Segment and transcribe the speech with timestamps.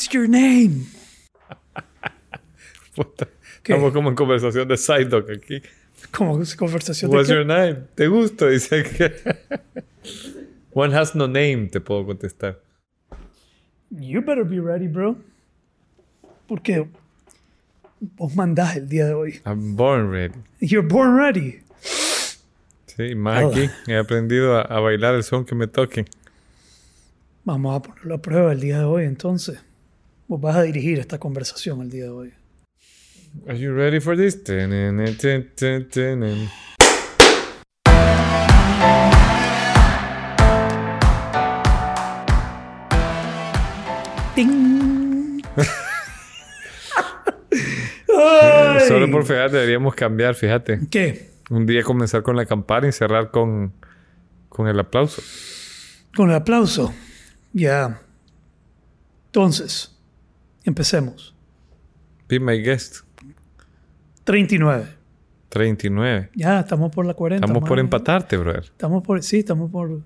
[0.00, 0.86] What's your name?
[2.96, 3.28] Puta.
[3.62, 5.60] Estamos como en conversación de side dog aquí.
[6.10, 7.74] Como conversación What's de your name?
[7.96, 8.48] ¿Te gusto?
[8.48, 9.12] Dice que...
[10.72, 12.60] One has no name, te puedo contestar.
[13.90, 15.18] You better be ready, bro.
[16.48, 16.88] Porque
[18.00, 19.40] vos mandás el día de hoy.
[19.44, 20.38] I'm born ready.
[20.60, 21.60] You're born ready.
[22.86, 23.48] Sí, más Ah.
[23.48, 23.68] aquí.
[23.86, 26.06] He aprendido a, a bailar el son que me toquen.
[27.44, 29.60] Vamos a ponerlo a prueba el día de hoy, entonces.
[30.30, 32.32] Vos vas a dirigir esta conversación el día de hoy.
[33.48, 34.44] Are you ready for this?
[34.44, 36.48] Tenene, ten, ten, tenen.
[44.36, 45.42] ¡Ting!
[48.86, 50.78] Solo por fíjate, deberíamos cambiar, fíjate.
[50.92, 51.32] ¿Qué?
[51.50, 53.72] Un día comenzar con la campana y cerrar con,
[54.48, 55.22] con el aplauso.
[56.14, 56.94] Con el aplauso.
[57.52, 58.00] Ya.
[59.26, 59.96] Entonces,
[60.64, 61.34] empecemos.
[62.28, 62.98] Be my guest.
[64.24, 64.86] 39.
[65.48, 66.30] 39.
[66.34, 67.44] Ya, estamos por la 40.
[67.44, 68.64] Estamos por empatarte, brother.
[68.64, 69.22] Estamos por...
[69.22, 70.02] Sí, estamos por...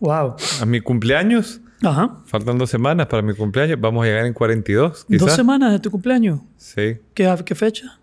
[0.00, 0.36] Wow.
[0.60, 2.22] A mi cumpleaños, Ajá.
[2.26, 5.20] faltan dos semanas para mi cumpleaños, vamos a llegar en 42, quizás.
[5.20, 6.40] Dos semanas de tu cumpleaños.
[6.56, 6.98] Sí.
[7.14, 7.98] ¿Qué, qué fecha?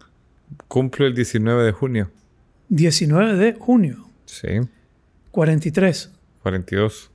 [0.69, 2.09] Cumplo el 19 de junio.
[2.69, 4.07] 19 de junio.
[4.25, 4.47] Sí.
[5.31, 6.11] 43.
[6.41, 7.11] 42.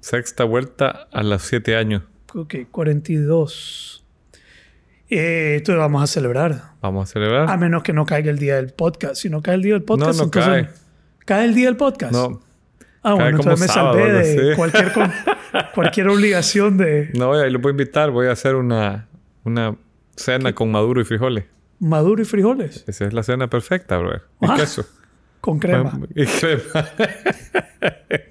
[0.00, 2.02] Sexta vuelta a los 7 años.
[2.36, 4.04] Ok, 42.
[5.08, 6.72] Eh, esto vamos a celebrar.
[6.80, 7.48] Vamos a celebrar.
[7.50, 9.16] A menos que no caiga el día del podcast.
[9.16, 10.66] Si no cae el día del podcast, No, no entonces...
[10.66, 10.68] cae.
[11.24, 12.12] ¿Cae el día del podcast?
[12.12, 12.42] no,
[13.02, 15.12] Ah, cae bueno, entonces me sábado, salvé de cualquier, con-
[15.74, 18.10] cualquier obligación de no, ahí lo puedo invitar.
[18.10, 19.06] Voy a hacer una,
[19.44, 19.76] una
[20.16, 21.44] cena con maduro y frijoles.
[21.78, 22.84] maduro y frijoles.
[22.88, 24.22] Esa es la cena perfecta, brother.
[24.40, 24.54] Y Ah.
[24.56, 24.84] queso.
[25.40, 26.00] Con crema.
[26.16, 26.88] Y crema.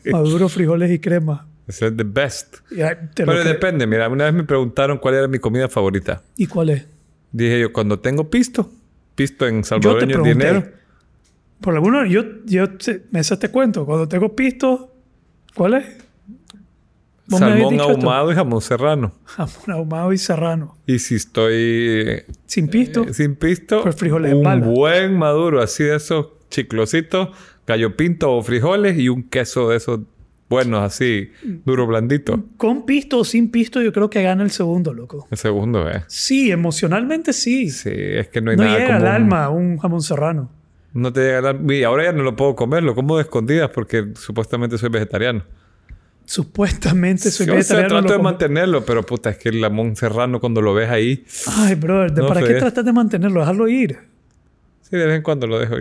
[0.12, 1.48] Maduro, frijoles y crema.
[1.68, 2.58] Es the best.
[2.72, 3.88] Ya, te lo Pero cre- depende.
[3.88, 6.22] Mira, una vez me preguntaron cuál era mi comida favorita.
[6.38, 6.88] ¿Y cuál es?
[7.32, 8.70] Dije yo, cuando tengo pisto.
[9.16, 10.34] Pisto en Yo te salvadoreño pregunté.
[10.34, 10.68] dinero.
[11.62, 13.86] Por alguno, yo, yo te, me haces te cuento.
[13.86, 14.94] Cuando tengo pisto,
[15.56, 15.86] ¿cuál es?
[17.28, 18.02] ¿Vos me habías Salmón dicho esto?
[18.06, 19.14] ahumado y jamón serrano.
[19.26, 20.78] Jamón ahumado y serrano.
[20.86, 23.04] Y si estoy eh, Sin pisto.
[23.06, 24.68] eh, sin pisto, Pues frijoles en un balda.
[24.68, 27.30] buen maduro, así de esos chiclositos,
[27.66, 30.02] gallo pinto o frijoles y un queso de esos
[30.50, 31.32] buenos, así,
[31.66, 32.44] duro, blandito.
[32.58, 35.28] Con pisto o sin pisto, yo creo que gana el segundo, loco.
[35.32, 36.04] El segundo, ¿eh?
[36.08, 37.70] Sí, emocionalmente sí.
[37.70, 39.08] Sí, es que no hay no nada llega como...
[39.08, 40.50] al alma un jamón serrano.
[40.94, 41.74] No te llega al alma.
[41.74, 45.44] Y ahora ya no lo puedo comer, lo como de escondidas porque supuestamente soy vegetariano.
[46.28, 48.00] Supuestamente soy Sí, o sea, vegetariano.
[48.02, 51.24] trato de mantenerlo, pero puta, es que el jamón serrano cuando lo ves ahí...
[51.58, 52.48] Ay, brother, ¿de No ¿para sé.
[52.48, 53.42] qué tratas de mantenerlo?
[53.42, 54.00] Dejarlo ir.
[54.96, 55.76] Sí, de vez en cuando lo dejo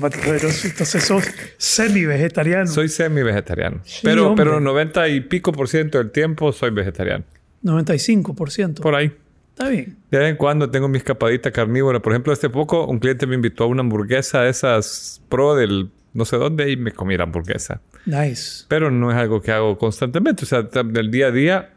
[0.00, 0.66] poderoso.
[0.66, 1.24] Entonces sos
[1.56, 2.66] semi-vegetariano.
[2.66, 3.80] Soy semi-vegetariano.
[4.02, 4.44] pero, hombre.
[4.44, 7.24] pero 90 y pico por ciento del tiempo soy vegetariano.
[7.62, 8.80] 95%.
[8.80, 9.12] Por ahí.
[9.50, 9.96] Está bien.
[10.10, 12.00] De vez en cuando tengo mi escapadita carnívora.
[12.00, 15.90] Por ejemplo, hace poco un cliente me invitó a una hamburguesa de esas pro del
[16.12, 17.80] no sé dónde y me comí la hamburguesa.
[18.04, 18.64] Nice.
[18.66, 20.44] Pero no es algo que hago constantemente.
[20.44, 21.70] O sea, del día a día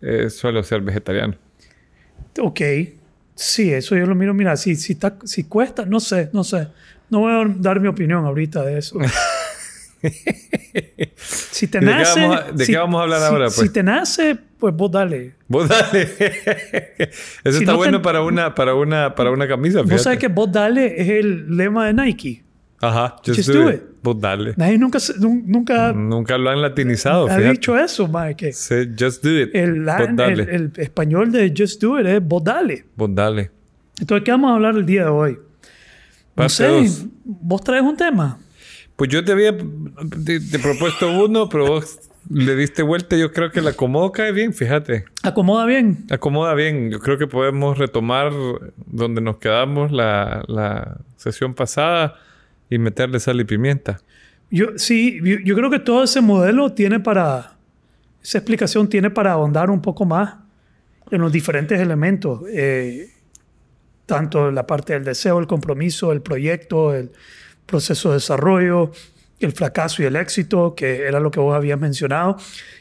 [0.00, 1.34] eh, suelo ser vegetariano.
[2.38, 2.60] Ok.
[3.42, 4.34] Sí, eso yo lo miro.
[4.34, 6.68] Mira, si, si, está, si cuesta, no sé, no sé.
[7.08, 8.98] No voy a dar mi opinión ahorita de eso.
[11.16, 12.20] si te ¿De qué nace.
[12.20, 13.72] vamos a- de si- qué vamos a hablar si- ahora, Si pues?
[13.72, 15.34] te nace, pues vos dale.
[15.48, 16.02] Vos dale.
[17.44, 19.78] Eso Si está no bueno te- para una, para una, para una camisa.
[19.78, 20.02] Vos fíjate.
[20.04, 22.42] sabés que vos dale es el lema de Nike.
[22.80, 23.16] Ajá.
[23.24, 23.82] Just, Just do, do it.
[24.02, 24.54] Vos dale.
[24.56, 27.26] Nadie nunca, nunca Nunca lo han latinizado.
[27.26, 27.50] ha fíjate.
[27.52, 29.50] dicho eso, que Sí, just do it.
[29.54, 30.42] el, Vos el, dale.
[30.54, 32.84] el español de Just Do It es vos dale.
[32.96, 33.50] Vos dale.
[34.00, 35.32] Entonces, ¿qué vamos a hablar el día de hoy?
[35.34, 35.38] No
[36.34, 37.04] Parte sé, dos.
[37.24, 38.38] vos traes un tema.
[38.96, 39.54] Pues yo te había
[40.24, 41.98] te, te propuesto uno, pero vos
[42.30, 43.14] le diste vuelta.
[43.16, 45.04] Yo creo que el acomodo cae bien, fíjate.
[45.22, 46.06] Acomoda bien.
[46.10, 46.90] Acomoda bien.
[46.90, 48.32] Yo creo que podemos retomar
[48.86, 52.14] donde nos quedamos la, la sesión pasada
[52.70, 53.98] y meterle sal y pimienta.
[54.50, 57.56] Yo, sí, yo, yo creo que todo ese modelo tiene para,
[58.22, 60.34] esa explicación tiene para ahondar un poco más
[61.10, 63.08] en los diferentes elementos, eh,
[64.06, 67.10] tanto la parte del deseo, el compromiso, el proyecto, el
[67.66, 68.90] proceso de desarrollo,
[69.38, 72.36] el fracaso y el éxito, que era lo que vos habías mencionado.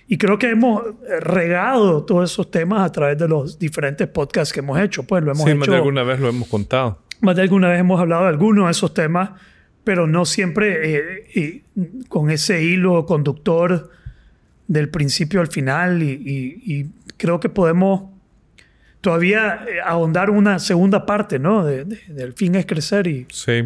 [0.08, 0.84] Y creo que hemos
[1.22, 5.04] regado todos esos temas a través de los diferentes podcasts que hemos hecho.
[5.04, 7.00] Pues lo hemos Sí, hecho más de alguna vez lo hemos contado.
[7.22, 9.30] más de alguna vez hemos hablado de algunos de esos temas,
[9.84, 13.90] pero no siempre eh, y con ese hilo conductor
[14.68, 16.04] del principio al final.
[16.04, 16.86] Y, y- y
[17.18, 18.04] creo que podemos
[19.02, 21.66] todavía eh, ahondar una segunda parte, ¿no?
[21.66, 23.26] De- de- del fin es crecer y...
[23.32, 23.64] Sí.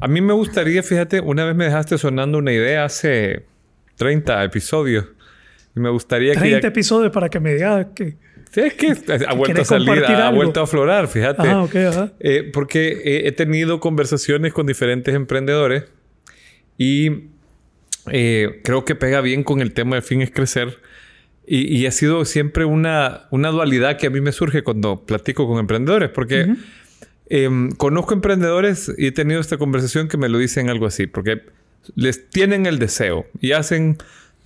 [0.00, 3.44] A mí me gustaría, fíjate, una vez me dejaste sonando una idea hace
[3.96, 5.06] 30 episodios.
[5.74, 8.16] Y me gustaría 30 episodios para que me digas que...
[8.50, 8.94] Sí, es que
[9.26, 11.48] ha vuelto a salir, ha vuelto a aflorar, fíjate.
[11.48, 12.12] Ah, ok, ajá.
[12.20, 15.84] Eh, porque he tenido conversaciones con diferentes emprendedores
[16.78, 17.28] y
[18.10, 20.78] eh, creo que pega bien con el tema de fin es crecer.
[21.50, 25.58] Y, ha sido siempre una, una, dualidad que a mí me surge cuando platico con
[25.58, 26.54] emprendedores, porque
[27.30, 31.40] em, conozco emprendedores y he tenido esta conversación que me lo dicen algo así, porque
[31.94, 33.96] les tienen el deseo y hacen,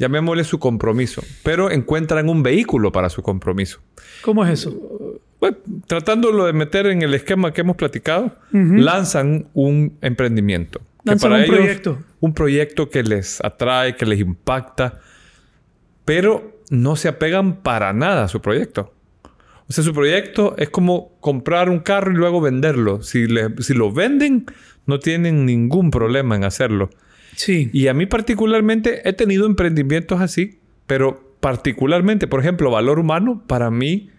[0.03, 3.79] llamémosle su compromiso, pero encuentran un vehículo para su compromiso.
[4.23, 4.77] ¿Cómo es eso?
[5.39, 10.81] Bueno, tratándolo de meter en el esquema que hemos platicado, lanzan un emprendimiento.
[11.05, 11.99] Lanzan un proyecto.
[12.19, 15.01] Un proyecto que les atrae, que les impacta,
[16.05, 18.93] pero no se apegan para nada a su proyecto.
[19.69, 23.03] O sea, su proyecto es como comprar un carro y luego venderlo.
[23.03, 23.27] Si,
[23.61, 24.47] si lo venden,
[24.87, 26.91] no tienen ningún problema en hacerlo.
[27.35, 27.71] Sí.
[27.73, 33.71] Y a mí particularmente he tenido emprendimientos así, pero particularmente, por ejemplo, valor humano, para
[33.71, 34.11] mí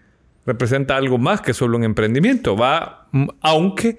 [0.45, 2.55] representa algo más que solo un emprendimiento.
[2.55, 3.07] Va,
[3.41, 3.97] aunque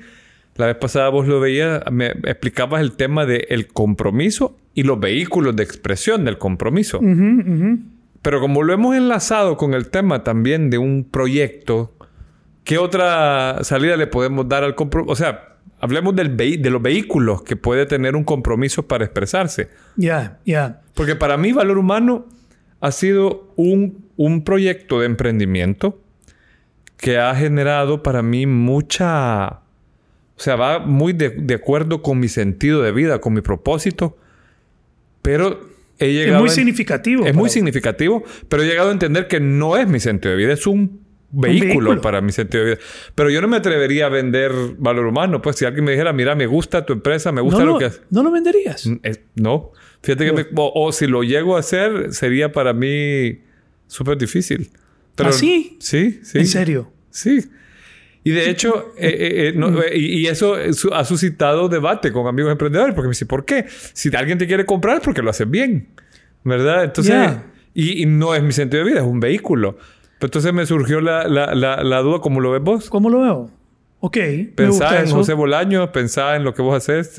[0.57, 5.57] la vez pasada vos lo veías, me explicabas el tema del compromiso y los vehículos
[5.57, 7.01] de expresión del compromiso.
[8.23, 11.95] Pero como lo hemos enlazado con el tema también de un proyecto,
[12.63, 15.13] ¿qué otra salida le podemos dar al compromiso?
[15.13, 15.54] O sea,
[15.85, 19.69] hablemos del de los vehículos que puede tener un compromiso para expresarse.
[19.97, 20.81] Ya, ya.
[20.95, 22.27] Porque para mí Valor Humano
[22.81, 26.01] ha sido un, un proyecto de emprendimiento
[26.97, 29.61] que ha generado para mí mucha...
[30.37, 34.17] O sea, va muy de, de acuerdo con mi sentido de vida, con mi propósito,
[35.21, 37.27] pero es muy significativo.
[37.27, 40.55] Es muy significativo, pero he llegado a entender que no es mi sentido de vida,
[40.55, 41.04] es un
[41.35, 42.83] vehículo, para mi sentido de vida.
[43.15, 45.43] Pero yo no me atrevería a vender valor humano.
[45.43, 48.03] Pues si alguien me dijera, mira, me gusta tu empresa, me gusta lo, que haces.
[48.11, 48.89] ¿No lo venderías?
[49.35, 49.73] no.
[50.03, 53.41] Fíjate que me, o, si lo llego a hacer, sería para mí
[53.87, 54.71] súper difícil.
[55.19, 55.77] ¿Ah, sí?
[55.81, 56.39] Sí, sí.
[56.39, 56.93] ¿En serio?
[57.11, 57.41] Sí.
[58.27, 60.57] Y de hecho, eh, eh, eh, y, eso
[60.93, 63.67] ha suscitado debate con amigos emprendedores, porque me dice, ¿por qué?
[63.93, 65.89] Si alguien te quiere comprar, porque lo hace bien,
[66.43, 66.85] ¿verdad?
[66.85, 67.37] Entonces,
[67.75, 69.77] y, no es mi sentido de vida, es un vehículo.
[70.21, 72.89] Entonces me surgió la, la, la, duda, ¿cómo lo ves vos?
[72.89, 73.51] ¿Cómo lo veo?
[74.01, 74.17] Ok.
[74.55, 77.19] Pensá en José Bolaño, pensá en lo que vos haces,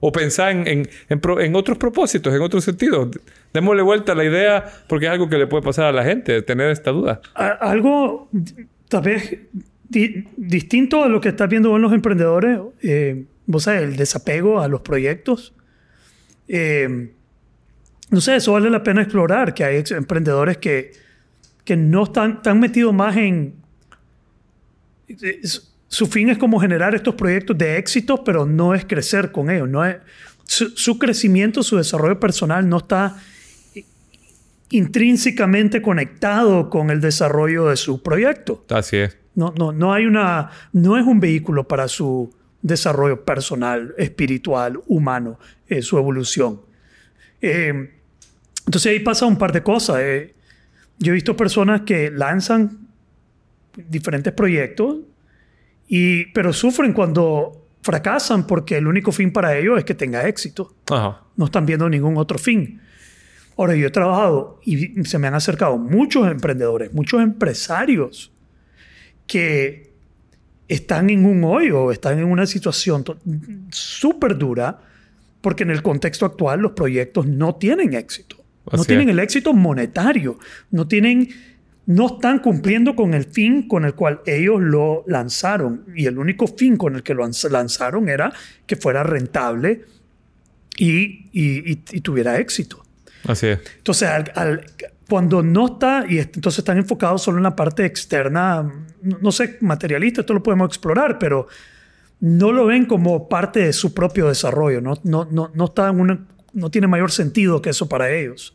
[0.00, 3.10] o pensá en, en, en, otros propósitos, en otros sentidos.
[3.52, 6.42] Démosle vuelta a la idea, porque es algo que le puede pasar a la gente,
[6.42, 7.20] tener esta duda.
[7.34, 8.28] algo,
[8.88, 9.38] tal vez
[9.88, 14.68] distinto a lo que estás viendo en los emprendedores, eh, vos sabes, el desapego a
[14.68, 15.54] los proyectos.
[16.48, 17.10] Eh,
[18.10, 20.92] no sé, eso vale la pena explorar, que hay emprendedores que,
[21.64, 23.54] que no están, están metidos más en...
[25.88, 29.68] su fin es como generar estos proyectos de éxito, pero no es crecer con ellos.
[29.68, 29.96] No es,
[30.44, 33.16] su crecimiento, su desarrollo personal no está
[34.70, 38.64] intrínsecamente conectado con el desarrollo de su proyecto.
[38.70, 39.16] Así es.
[39.34, 45.38] No, no, no hay una, no es un vehículo para su desarrollo personal, espiritual, humano,
[45.68, 46.60] eh, su evolución.
[47.40, 47.90] Eh,
[48.66, 49.96] entonces ahí pasa un par de cosas.
[50.00, 50.34] Eh.
[51.02, 52.88] Yo he visto personas que lanzan
[53.76, 54.98] diferentes proyectos,
[55.88, 60.74] y, pero sufren cuando fracasan porque el único fin para ellos es que tenga éxito.
[61.36, 62.80] No están viendo ningún otro fin.
[63.56, 68.32] Ahora, yo he trabajado y se me han acercado muchos emprendedores, muchos empresarios
[69.26, 69.92] que
[70.68, 73.04] están en un hoyo, están en una situación
[73.70, 74.78] súper dura,
[75.40, 78.41] porque en el contexto actual los proyectos no tienen éxito.
[78.70, 80.38] No tienen el éxito monetario,
[80.70, 81.28] no tienen,
[81.86, 85.84] no están cumpliendo con el fin con el cual ellos lo lanzaron.
[85.96, 88.32] Y el único fin con el que lo lanzaron era
[88.66, 89.84] que fuera rentable
[90.76, 92.84] y, y, tuviera éxito.
[93.24, 93.60] Así es.
[93.78, 94.64] Entonces, al,
[95.08, 100.22] cuando no está, y entonces están enfocados solo en la parte externa, no sé, materialista,
[100.22, 101.48] esto lo podemos explorar, pero
[102.20, 106.26] no lo ven como parte de su propio desarrollo, no, no, no, no, está en
[106.52, 108.54] no tiene mayor sentido que eso para ellos.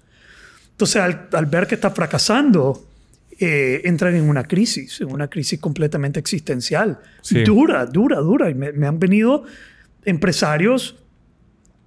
[0.72, 2.88] Entonces, al, ver que está fracasando,
[3.40, 7.00] eh, entran en una crisis, en una crisis completamente existencial.
[7.46, 8.50] Dura, dura, dura.
[8.50, 9.44] Y me, han venido
[10.06, 10.96] empresarios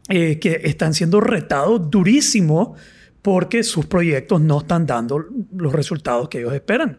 [0.08, 2.74] eh, que están siendo retados durísimo
[3.22, 5.24] porque sus proyectos no están dando
[5.54, 6.98] los resultados que ellos esperan.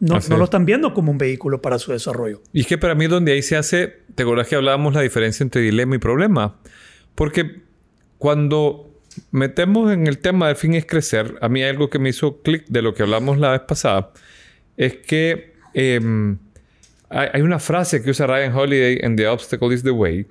[0.00, 2.42] No, no, lo están viendo como un vehículo para su desarrollo.
[2.52, 5.42] Y es que para mí donde ahí se hace, te acuerdas que hablábamos la diferencia
[5.42, 6.60] entre dilema y problema.
[7.16, 7.67] Porque
[8.18, 8.88] cuando
[9.30, 12.66] metemos en el tema del fin es crecer, a mí algo que me hizo clic
[12.68, 14.12] de lo que hablamos la vez pasada,
[14.76, 16.38] es que em,
[17.10, 20.26] hay, una frase que usa Ryan Holiday en The Obstacle is the Way,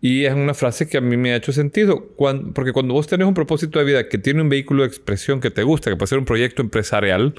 [0.00, 2.14] Y es una frase que a mí me ha hecho sentido.
[2.54, 5.50] porque cuando vos tenés un propósito de vida que tiene un vehículo de expresión que
[5.50, 7.34] te gusta, que puede ser un proyecto empresarial,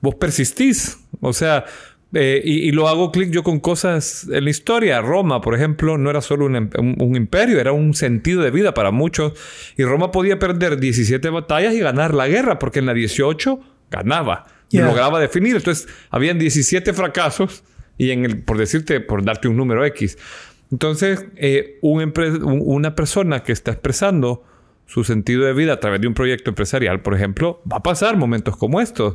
[0.00, 0.98] vos persistís.
[1.20, 1.66] O sea,
[2.14, 5.00] eh, y, lo hago clic yo con cosas en la historia.
[5.00, 8.90] Roma, por ejemplo, no era solo un, un, imperio, era un sentido de vida para
[8.90, 9.32] muchos.
[9.76, 14.46] Y Roma podía perder 17 batallas y ganar la guerra, porque en la 18 ganaba.
[14.70, 15.54] Y lograba definir.
[15.54, 17.62] Entonces, habían 17 fracasos
[17.96, 20.18] y en el, por decirte, por darte un número X.
[20.72, 24.44] Entonces, eh, una persona que está expresando
[24.86, 28.16] su sentido de vida a través de un proyecto empresarial, por ejemplo, va a pasar
[28.16, 29.14] momentos como estos.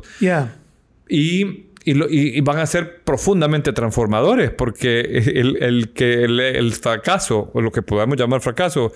[1.08, 5.00] Y, y, van a ser profundamente transformadores, porque
[5.60, 8.92] el, que el, fracaso, o lo que podamos llamar fracaso,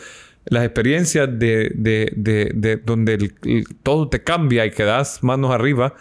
[0.46, 3.32] las experiencias de, de donde
[3.82, 5.94] todo te cambia y quedas manos arriba,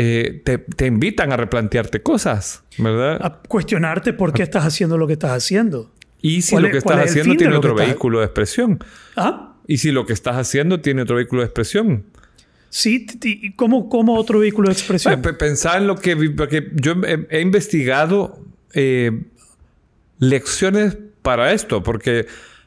[0.00, 3.18] eh, te, invitan a replantearte cosas, ¿verdad?
[3.20, 5.90] A cuestionarte por qué estás haciendo lo que estás haciendo.
[6.22, 8.78] Y si lo que estás haciendo tiene otro vehículo de expresión.
[9.16, 9.56] ¿Ah?
[9.66, 12.04] Y si lo que estás haciendo tiene otro vehículo de expresión.
[12.70, 13.06] Sí,
[13.56, 15.22] ¿cómo, cómo otro vehículo de expresión?
[15.22, 16.16] Pensar en lo que...
[16.16, 16.94] Porque yo
[17.30, 18.38] he, investigado
[18.74, 19.22] eh,
[20.18, 22.26] lecciones para esto, porque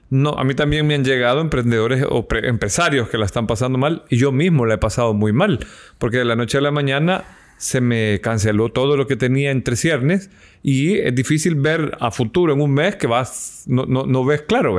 [0.09, 4.03] no, a mí también me han llegado emprendedores o empresarios que la están pasando mal
[4.09, 5.65] y yo mismo la he pasado muy mal,
[5.97, 7.23] porque de la noche a la mañana
[7.57, 10.29] se me canceló todo lo que tenía entre ciernes
[10.63, 14.77] y es difícil ver a futuro en un mes que vas, no, no, ves claro.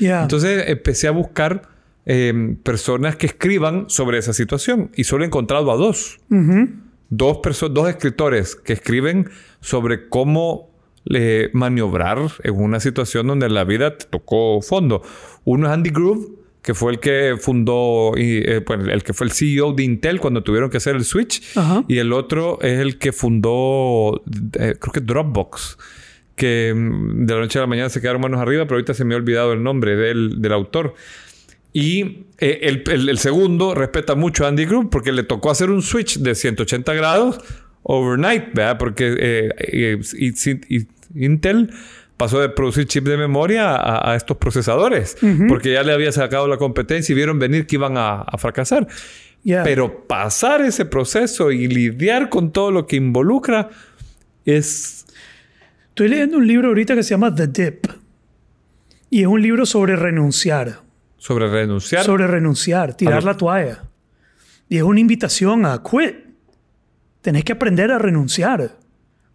[0.00, 1.71] Entonces empecé a buscar
[2.04, 6.20] em, personas que escriban sobre esa situación y solo he encontrado a dos.
[7.08, 7.40] Dos,
[7.70, 9.28] dos escritores que escriben
[9.60, 10.70] sobre cómo
[11.52, 15.02] maniobrar en una situación donde la vida te tocó fondo.
[15.44, 19.26] Uno es Andy Groove, que fue el que fundó, y, eh, pues, el que fue
[19.26, 21.42] el CEO de Intel cuando tuvieron que hacer el switch.
[21.88, 24.22] Y el otro es el que fundó,
[24.58, 25.76] eh, creo que Dropbox,
[26.36, 29.04] que mm, de la noche a la mañana se quedaron manos arriba, pero ahorita se
[29.04, 30.94] me ha olvidado el nombre del, del autor.
[31.72, 35.80] Y eh, el, el, segundo respeta mucho a Andy Groove porque le tocó hacer un
[35.80, 37.38] switch de 180 grados
[37.82, 38.78] overnight, ¿verdad?
[38.78, 40.00] Porque eh,
[41.14, 41.70] Intel
[42.16, 45.16] pasó de producir chips de memoria a, estos procesadores,
[45.48, 48.86] porque ya le había sacado la competencia y vieron venir que iban a, fracasar.
[49.44, 53.70] Pero pasar ese proceso y lidiar con todo lo que involucra
[54.44, 55.06] es...
[55.88, 57.86] Estoy leyendo un libro ahorita que se llama The Dip.
[59.10, 60.81] Y es un libro sobre renunciar.
[61.22, 62.04] ¿Sobre renunciar?
[62.04, 63.84] Sobre renunciar, tirar la toalla.
[64.68, 66.16] Y es una invitación a quit.
[67.20, 68.76] Tenés que aprender a renunciar.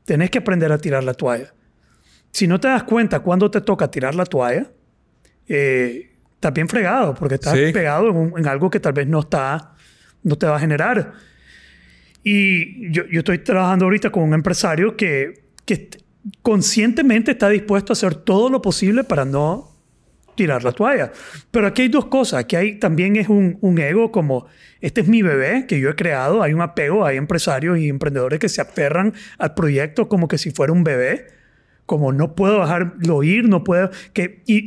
[0.03, 1.53] Tenés que aprender a tirar la toalla.
[2.29, 4.70] Si no te das cuenta cuando te toca tirar la toalla,
[5.48, 9.74] eh, estás bien fregado porque estás pegado en, algo que tal vez no está,
[10.24, 11.13] no te va a generar.
[12.22, 15.89] Y yo, yo estoy trabajando ahorita con un empresario que, que
[16.41, 19.76] conscientemente está dispuesto a hacer todo lo posible para no
[20.38, 21.12] tirar la toalla.
[21.51, 22.39] Pero aquí hay dos cosas.
[22.39, 24.48] Aquí hay también es un, un, ego como,
[24.79, 26.41] este es mi bebé que yo he creado.
[26.41, 30.51] Hay un apego, hay empresarios y emprendedores que se aferran al proyecto como que si
[30.51, 31.27] fuera un bebé.
[31.86, 33.89] Como no puedo dejarlo ir, no puedo...
[34.12, 34.58] Que, y,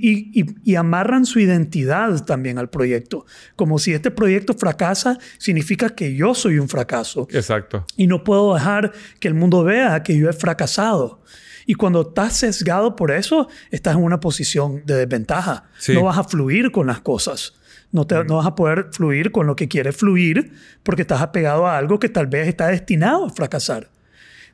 [0.40, 3.26] y, y, amarran su identidad también al proyecto.
[3.56, 7.28] Como si este proyecto fracasa, significa que yo soy un fracaso.
[7.30, 7.84] Exacto.
[7.98, 11.22] Y no puedo dejar que el mundo vea que yo he fracasado.
[11.70, 15.70] Y cuando estás sesgado por eso, estás en una posición de desventaja.
[15.94, 17.54] No vas a fluir con las cosas.
[17.92, 20.50] No, te, no vas a poder fluir con lo que quieres fluir
[20.82, 23.88] porque estás apegado a algo que tal vez está destinado a fracasar.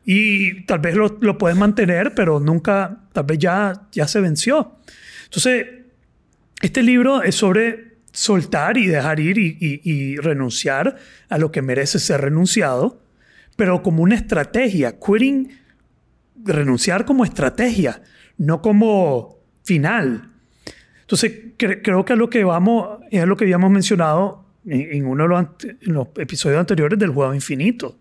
[0.05, 4.77] Y tal vez lo, lo puedes mantener, pero nunca, tal vez ya, ya se venció.
[5.25, 5.69] Entonces,
[6.61, 10.97] este libro es sobre soltar y dejar ir y, y renunciar
[11.31, 13.01] a lo que merece ser renunciado,
[13.57, 14.99] pero como una estrategia.
[15.01, 15.65] Quitting
[16.47, 18.03] renunciar como estrategia,
[18.39, 20.31] no como final.
[21.01, 25.47] Entonces, creo que es lo que vamos, es lo que habíamos mencionado en, uno de
[25.83, 27.97] los, episodios anteriores del juego infinito.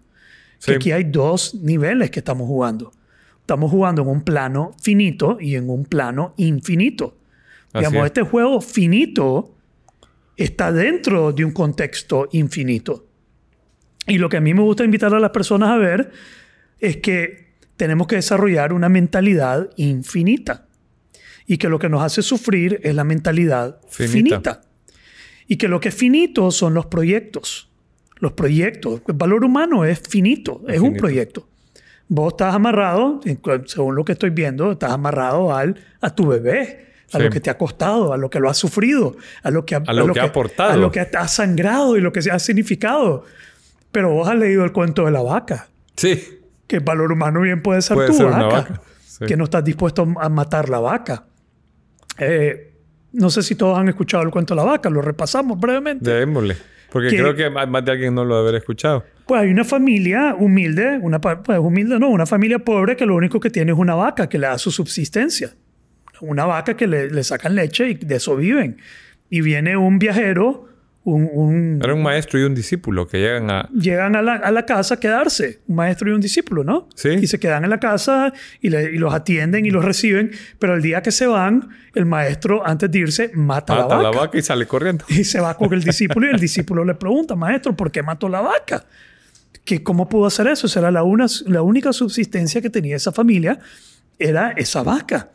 [0.65, 2.91] Que aquí hay dos niveles que estamos jugando.
[3.41, 7.17] Estamos jugando en un plano finito y en un plano infinito.
[7.73, 9.53] Digamos, este juego finito
[10.37, 13.05] está dentro de un contexto infinito.
[14.07, 16.11] Y lo que a mí me gusta invitar a las personas a ver
[16.79, 17.44] es que
[17.77, 20.65] tenemos que desarrollar una mentalidad infinita.
[21.48, 24.62] Y que lo que nos hace sufrir es la mentalidad finita.
[25.48, 27.70] Y que lo que es finito son los proyectos.
[28.17, 29.01] Los proyectos.
[29.08, 31.48] El valor humano es finito, es, un proyecto.
[32.08, 33.20] Vos estás amarrado,
[33.65, 37.50] según lo que estoy viendo, estás amarrado al, a tu bebé, a lo que te
[37.51, 40.24] ha costado, a lo que lo has sufrido, a lo que, a, lo, que, ha
[40.24, 40.72] aportado.
[40.72, 43.24] A lo que ha sangrado y lo que ha significado.
[43.91, 45.67] Pero vos has leído el cuento de la vaca.
[45.96, 48.81] Sí que el valor humano bien puede ser tu vaca,
[49.25, 51.25] que no estás dispuesto a matar la vaca.
[52.17, 52.74] Eh,
[53.13, 56.10] no sé si todos han escuchado el cuento de la vaca, lo repasamos brevemente.
[56.10, 56.55] Démosle.
[56.91, 59.03] Porque Que- creo que más de alguien no lo debe haber escuchado.
[59.25, 63.39] Pues hay una familia humilde, una pues humilde no, una familia pobre que lo único
[63.39, 65.53] que tiene es una vaca que le da su subsistencia.
[66.22, 68.77] Una vaca que le, le sacan leche y de eso viven.
[69.29, 70.67] Y viene un viajero,
[71.05, 73.69] un, un- Era un maestro y un discípulo que llegan a...
[73.71, 76.89] llegan a la, a la casa a quedarse, un maestro y un discípulo, ¿no?
[76.95, 77.09] Sí.
[77.09, 80.74] Y se quedan en la casa y, le- y los atienden y los reciben, pero
[80.74, 83.97] el día que se van, el maestro antes de irse mata, a la Mata a
[84.00, 84.12] vaca.
[84.12, 85.05] la vaca y sale corriendo.
[85.09, 88.27] Y se va con el discípulo y el discípulo le pregunta, maestro, ¿por qué mató
[88.27, 88.83] la vaca?
[89.63, 90.67] ¿Que ¿Cómo pudo hacer eso?
[90.67, 93.59] Esa era la, una, la única subsistencia que tenía esa familia,
[94.19, 95.29] era esa vaca.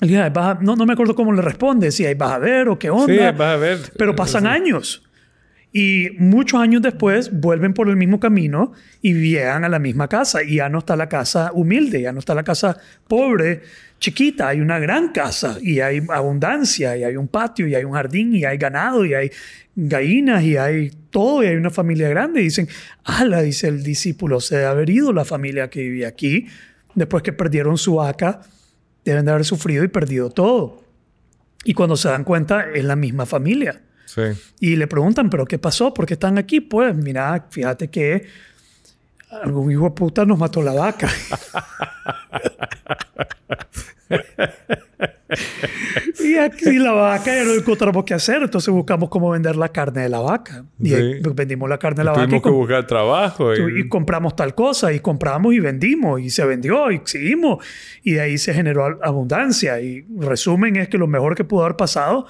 [0.00, 0.62] Le dije, "Ay, vas a-".
[0.62, 3.06] no, no me acuerdo cómo le responde, si ahí vas a ver o qué onda.
[3.32, 3.78] Sí, vas a ver.
[3.96, 5.02] Pero pasan años.
[5.72, 10.42] Y muchos años después vuelven por el mismo camino y llegan a la misma casa.
[10.42, 12.76] Y ya no está la casa humilde, ya no está la casa
[13.06, 13.62] pobre,
[14.00, 14.48] chiquita.
[14.48, 18.34] Hay una gran casa y hay abundancia y hay un patio y hay un jardín
[18.34, 19.30] y hay ganado y hay
[19.76, 22.40] gallinas y hay todo y hay una familia grande.
[22.40, 22.68] Y dicen,
[23.04, 26.48] ala, dice el discípulo, se debe haber ido la familia que vivía aquí
[26.96, 28.40] después que perdieron su vaca.
[29.04, 30.82] Deben de haber sufrido y perdido todo.
[31.64, 33.80] Y cuando se dan cuenta, es la misma familia.
[34.06, 34.22] Sí.
[34.60, 35.94] Y le preguntan, ¿pero qué pasó?
[35.94, 36.60] ¿Por qué están aquí?
[36.60, 38.26] Pues mira, fíjate que
[39.30, 41.08] algún hijo de puta nos mató la vaca.
[46.24, 50.02] y aquí la vaca ya no encontramos qué hacer, entonces buscamos cómo vender la carne
[50.02, 50.64] de la vaca.
[50.80, 51.20] Y Sí.
[51.34, 53.54] vendimos la carne de la vaca y, Tuvimos que com- buscar trabajo.
[53.54, 57.64] Y, y compramos tal cosa y compramos y vendimos y se vendió y seguimos
[58.02, 61.76] y de ahí se generó abundancia y resumen es que lo mejor que pudo haber
[61.76, 62.26] pasado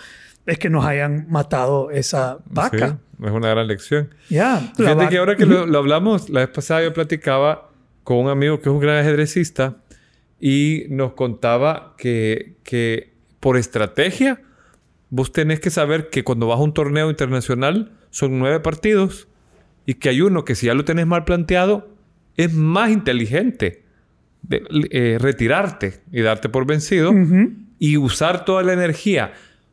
[0.46, 2.98] es que nos hayan matado esa vaca.
[3.18, 4.14] Sí, es una gran lección.
[4.28, 4.54] Ya.
[4.54, 7.68] la Fíjate vaca- que ahora que lo, lo hablamos, la vez pasada yo platicaba
[8.04, 9.76] con un amigo que es un gran ajedrecista
[10.40, 14.40] y nos contaba que, que por estrategia
[15.10, 19.28] vos tenés que saber que cuando vas a un torneo internacional son nueve partidos
[19.86, 21.88] y que hay uno que si ya lo tenés mal planteado
[22.36, 23.82] es más inteligente
[24.42, 27.12] de- eh, retirarte y darte por vencido
[27.78, 29.32] y usar toda la energía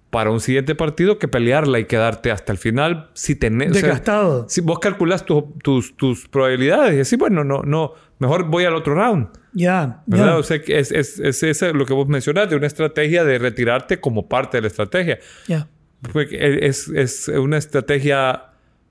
[0.10, 3.72] para un siguiente partido que pelearla y quedarte hasta el final si tenés...
[3.72, 4.46] o sea, Desgastado.
[4.50, 8.76] si vos calculas tu- tus, tus probabilidades y decís, bueno, no, no, mejor voy al
[8.76, 9.28] otro round.
[9.54, 10.02] Ya.
[10.06, 10.26] ¿Verdad?
[10.28, 10.38] Ya.
[10.38, 14.28] O sea, es, es, es eso lo que vos mencionaste, una estrategia de retirarte como
[14.30, 15.20] parte de la estrategia.
[15.48, 15.68] ya.
[16.14, 18.46] Porque es, es una estrategia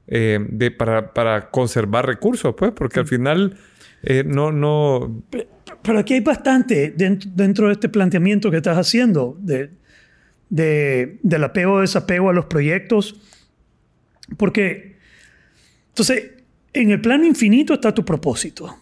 [0.09, 3.57] eh, de, para, para conservar recursos, pues, porque al final
[4.03, 5.23] eh, no, no...
[5.83, 9.71] Pero aquí hay bastante dentro, dentro de este planteamiento que estás haciendo de,
[10.49, 13.21] de- del apego o desapego a los proyectos.
[14.37, 14.97] Porque,
[15.89, 16.31] entonces,
[16.73, 18.77] en el plano infinito está tu propósito.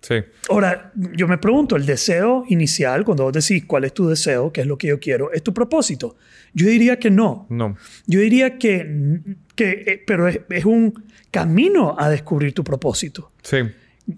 [0.00, 0.16] Sí,
[0.50, 4.60] Ahora, yo me pregunto, el deseo inicial, cuando vos decís cuál es tu deseo, qué
[4.60, 6.16] es lo que yo quiero, ¿es tu propósito?
[6.52, 7.46] Yo diría que no.
[7.48, 7.76] no.
[8.06, 9.20] Yo diría que,
[9.54, 13.32] que eh, pero es, es un camino a descubrir tu propósito.
[13.42, 13.56] Sí.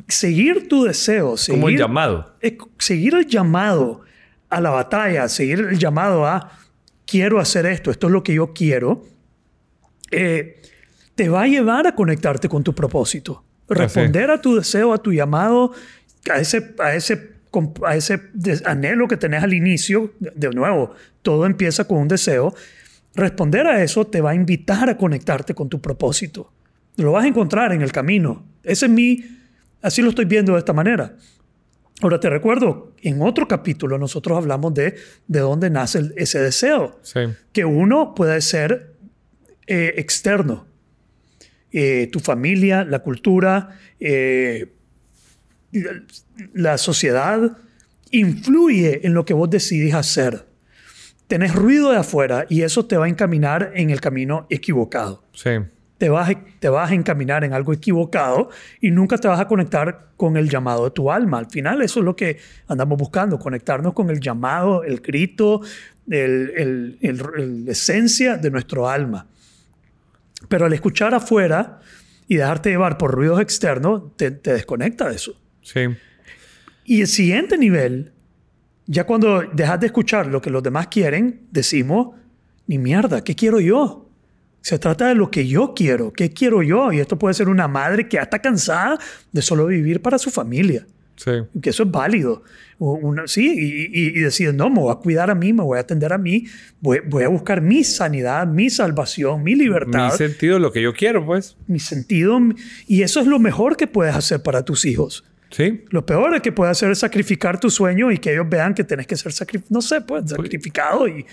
[0.09, 2.35] Seguir tu deseo, seguir, Como el llamado.
[2.41, 4.01] es seguir el llamado
[4.51, 6.51] a la batalla, seguir el llamado a
[7.07, 9.05] quiero hacer esto, esto es lo que yo quiero,
[10.11, 10.61] eh,
[11.15, 13.43] te va a llevar a conectarte con tu propósito.
[13.69, 15.73] Responder a tu deseo, a tu llamado,
[16.31, 17.33] a ese, a ese,
[17.85, 18.21] a ese
[18.65, 20.13] anhelo que tenés al inicio.
[20.21, 22.55] De nuevo, todo empieza con un deseo.
[23.15, 26.53] Responder a eso te va a invitar a conectarte con tu propósito.
[26.97, 28.45] Lo vas a encontrar en el camino.
[28.63, 29.25] Ese es mi,
[29.83, 31.17] así lo estoy viendo de esta manera.
[32.03, 36.99] Ahora te recuerdo, en otro capítulo nosotros hablamos de de dónde nace el- ese deseo
[37.03, 37.21] Sí.
[37.53, 38.93] que uno puede ser
[39.67, 40.67] eh, externo.
[41.73, 44.73] Eh, tu familia, la cultura, eh,
[45.73, 46.03] la,
[46.55, 47.57] la sociedad
[48.13, 50.47] influye en lo que vos decidís hacer.
[51.27, 55.25] Tenés ruido de afuera y eso te va a encaminar en el camino equivocado.
[55.33, 55.51] Sí.
[55.99, 60.09] Te vas, te vas a encaminar en algo equivocado y nunca te vas a conectar
[60.17, 61.39] con el llamado de tu alma.
[61.39, 65.63] Al final eso es lo que andamos buscando, conectarnos con el llamado, el grito,
[66.09, 69.27] el, el- el- el- la esencia de nuestro alma.
[70.49, 71.81] Pero al escuchar afuera
[72.29, 75.41] y dejarte llevar por ruidos externos, te, te desconecta de eso.
[75.63, 75.81] Sí.
[76.85, 78.13] Y el siguiente nivel,
[78.87, 82.15] ya cuando dejas de escuchar lo que los demás quieren, decimos,
[82.67, 84.06] ni mierda, ¿qué quiero yo?
[84.67, 86.91] Se trata de lo que yo quiero, ¿qué quiero yo?
[86.91, 88.99] Y esto puede ser una madre que ya está cansada
[89.31, 91.31] de solo vivir para su familia, Sí.
[91.63, 92.43] que eso es válido.
[93.27, 95.83] Sí, y, y, y decir, no, me voy a cuidar a mí, me voy a
[95.83, 96.47] atender a mí,
[96.81, 100.93] voy, voy a buscar mi sanidad, mi salvación, mi libertad Mi sentido, lo que yo
[100.95, 101.57] quiero, pues.
[101.69, 102.37] mi sentido.
[102.89, 105.23] Y eso es lo mejor que puedes hacer para tus hijos.
[105.51, 105.85] Sí.
[105.91, 108.83] Lo peor es que puede hacer es sacrificar tu sueño y que ellos vean que
[108.83, 111.25] tenés que ser sacrificado, no sé, pues, sacrificado y...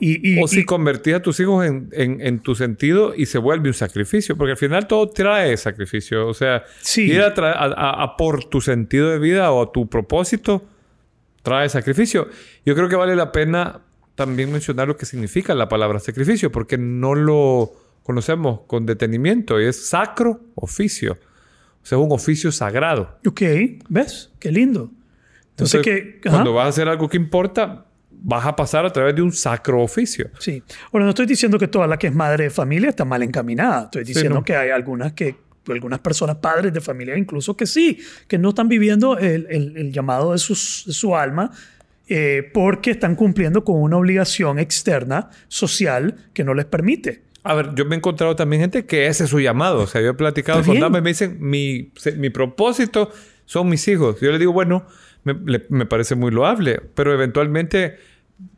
[0.00, 3.26] y, y o si y- convertís a tus hijos en, en- en tu sentido y
[3.26, 6.26] se vuelve un sacrificio, porque al final todo trae sacrificio.
[6.26, 7.02] O sea, Sí.
[7.02, 10.64] ir a, a- a- por tu sentido de vida o a tu propósito
[11.42, 12.28] trae sacrificio.
[12.66, 13.80] Yo creo que vale la pena
[14.14, 19.64] también mencionar lo que significa la palabra sacrificio, porque no lo conocemos con detenimiento y
[19.66, 21.12] es sacro oficio.
[21.82, 23.16] O sea, es un oficio sagrado.
[23.26, 23.40] Ok,
[23.88, 24.30] ¿ves?
[24.38, 24.90] Qué lindo.
[25.50, 26.20] Entonces, que...
[26.24, 26.30] ajá.
[26.36, 27.86] cuando vas a hacer algo que importa,
[28.22, 30.30] vas a pasar a través de un sacro oficio.
[30.38, 30.62] Sí.
[30.92, 33.84] Bueno, no estoy diciendo que toda la que es madre de familia está mal encaminada.
[33.84, 34.44] Estoy diciendo no.
[34.44, 35.36] que hay algunas que,
[35.68, 39.92] algunas personas padres de familia incluso que sí, que no están viviendo el, el- el
[39.92, 41.50] llamado de, sus- de su alma
[42.08, 47.22] eh, porque están cumpliendo con una obligación externa, social, que no les permite.
[47.44, 49.78] A ver, yo me he encontrado también gente que ese es su llamado.
[49.82, 53.10] O sea, yo he platicado con damas y me dicen, mi, mi propósito
[53.46, 54.20] son mis hijos.
[54.20, 54.84] Yo le digo, bueno,
[55.24, 57.96] me, le- me parece muy loable, pero eventualmente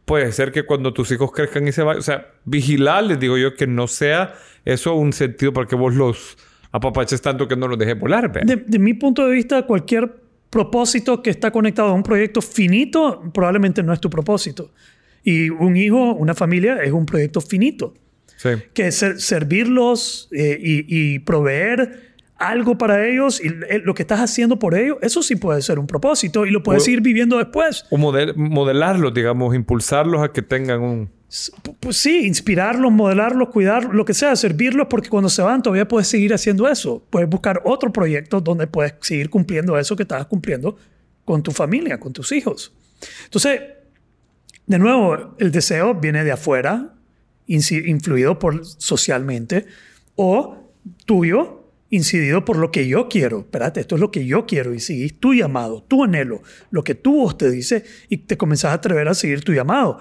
[0.05, 3.37] puede ser que cuando tus hijos crezcan y se vayan, o sea, vigilar, les digo
[3.39, 6.37] yo, que no sea eso un sentido para que vos los
[6.71, 8.31] apapaches tanto que no los dejes volar.
[8.45, 10.15] De, de mi punto de vista, cualquier
[10.51, 14.71] propósito que está conectado a un proyecto finito probablemente no es tu propósito.
[15.25, 17.95] Y un hijo, una familia, es un proyecto finito.
[18.37, 18.49] Sí.
[18.75, 22.12] que ser- servirlos eh, y, y proveer
[22.49, 23.49] algo para ellos y
[23.85, 26.79] lo que estás haciendo por ellos, eso sí puede ser un propósito y lo puedes
[26.81, 26.85] Bueno.
[26.85, 27.85] seguir viviendo después.
[27.91, 31.11] O model- modelarlos, digamos, impulsarlos a que tengan un...
[31.81, 36.07] Pues sí, inspirarlos, modelarlos, cuidar, lo que sea, servirlos porque cuando se van todavía puedes
[36.09, 37.03] seguir haciendo eso.
[37.09, 40.77] Puedes buscar otro proyecto donde puedes seguir cumpliendo eso que estabas cumpliendo
[41.25, 42.75] con tu familia, con tus hijos.
[43.25, 43.61] Entonces,
[44.67, 46.93] de nuevo, el deseo viene de afuera,
[47.47, 49.67] influido por socialmente,
[50.17, 50.71] o
[51.07, 51.62] tuyo,
[51.93, 53.41] incidido por lo que yo quiero.
[53.41, 56.95] Espérate, esto es lo que yo quiero y seguís tu llamado, tu anhelo, lo que
[56.95, 60.01] tu voz te dice y te comenzás a atrever a seguir tu llamado.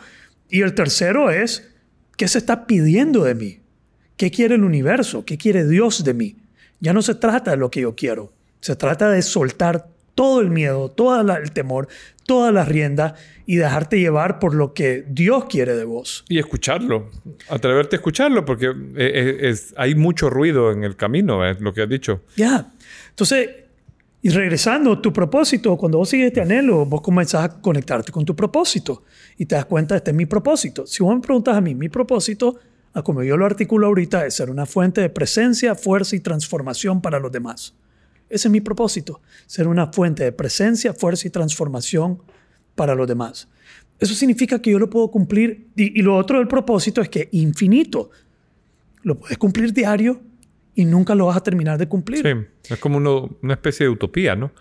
[0.49, 1.69] Y el tercero es,
[2.15, 3.59] ¿qué se está pidiendo de mí?
[4.15, 5.25] ¿Qué quiere el universo?
[5.25, 6.37] ¿Qué quiere Dios de mí?
[6.79, 10.49] Ya no se trata de lo que yo quiero, se trata de soltar todo el
[10.49, 11.89] miedo, todo el temor,
[12.31, 13.13] todas las riendas
[13.45, 16.23] y dejarte llevar por lo que Dios quiere de vos.
[16.29, 17.09] Y escucharlo.
[17.49, 21.81] Atreverte a escucharlo porque eh, es- hay mucho ruido en el camino, es lo que
[21.81, 22.21] has dicho.
[22.37, 22.71] Ya.
[23.09, 23.49] Entonces,
[24.21, 28.33] y regresando, tu propósito, cuando vos sigues este anhelo, vos comenzás a conectarte con tu
[28.33, 29.03] propósito
[29.37, 30.87] y te das cuenta, este es mi propósito.
[30.87, 32.59] Si vos me preguntas a mí, mi propósito,
[32.93, 37.01] a como yo lo articulo ahorita, es ser una fuente de presencia, fuerza y transformación
[37.01, 37.73] para los demás.
[38.31, 42.21] Ese es mi propósito, ser una fuente de presencia, fuerza y transformación
[42.75, 43.47] para los demás.
[43.99, 47.29] Eso significa que yo lo puedo cumplir y, y lo otro del propósito es que
[47.33, 48.09] infinito.
[49.03, 50.21] Lo puedes cumplir diario
[50.75, 52.21] y nunca lo vas a terminar de cumplir.
[52.23, 54.51] Sí, es como uno- una especie de utopía, ¿no?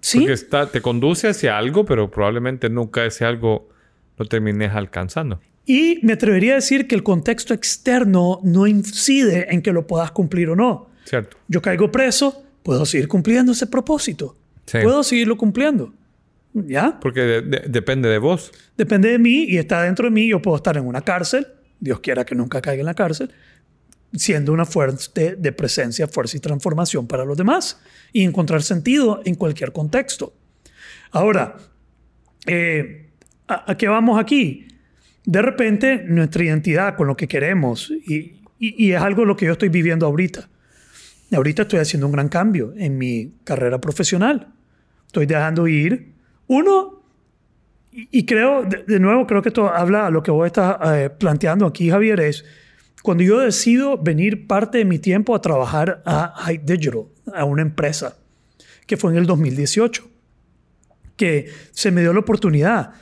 [0.00, 3.68] Sí, Porque está, te conduce hacia algo, pero probablemente nunca ese algo
[4.16, 5.40] lo termines alcanzando.
[5.66, 10.12] y me atrevería a decir que el contexto externo no incide en que lo puedas
[10.12, 10.88] cumplir o no.
[11.04, 11.36] ¿Cierto?
[11.48, 14.36] Yo caigo preso, puedo seguir cumpliendo ese propósito.
[14.66, 14.78] Sí.
[14.82, 15.92] Puedo seguirlo cumpliendo.
[16.54, 16.98] ¿Ya?
[17.00, 18.50] Porque de- de- depende de vos.
[18.76, 20.28] Depende de mí y está dentro de mí.
[20.28, 21.46] Yo puedo estar en una cárcel,
[21.78, 23.30] Dios quiera que nunca caiga en la cárcel,
[24.12, 27.80] siendo una fuente de presencia, fuerza y transformación para los demás
[28.12, 30.32] y encontrar sentido en cualquier contexto.
[31.10, 31.56] Ahora,
[32.46, 33.10] eh,
[33.46, 34.66] ¿a, a qué vamos aquí?
[35.24, 39.46] De repente, nuestra identidad con lo que queremos, y, y- y es algo lo que
[39.46, 40.48] yo estoy viviendo ahorita.
[41.32, 44.48] Ahorita estoy haciendo un gran cambio en mi carrera profesional.
[45.06, 46.12] Estoy dejando ir,
[46.46, 47.02] uno,
[47.92, 51.10] y, creo, de, de nuevo, creo que esto habla a lo que vos estás eh,
[51.10, 52.44] planteando aquí, Javier, es
[53.02, 57.62] cuando yo decido venir parte de mi tiempo a trabajar a High Digital, a una
[57.62, 58.16] empresa,
[58.86, 60.08] que fue en el 2018
[61.18, 62.92] que se me dio la oportunidad.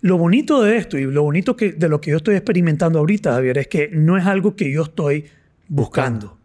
[0.00, 3.32] Lo bonito de esto y lo bonito que, de lo que yo estoy experimentando ahorita,
[3.34, 5.26] Javier, es que no es algo que yo estoy
[5.68, 6.38] buscando.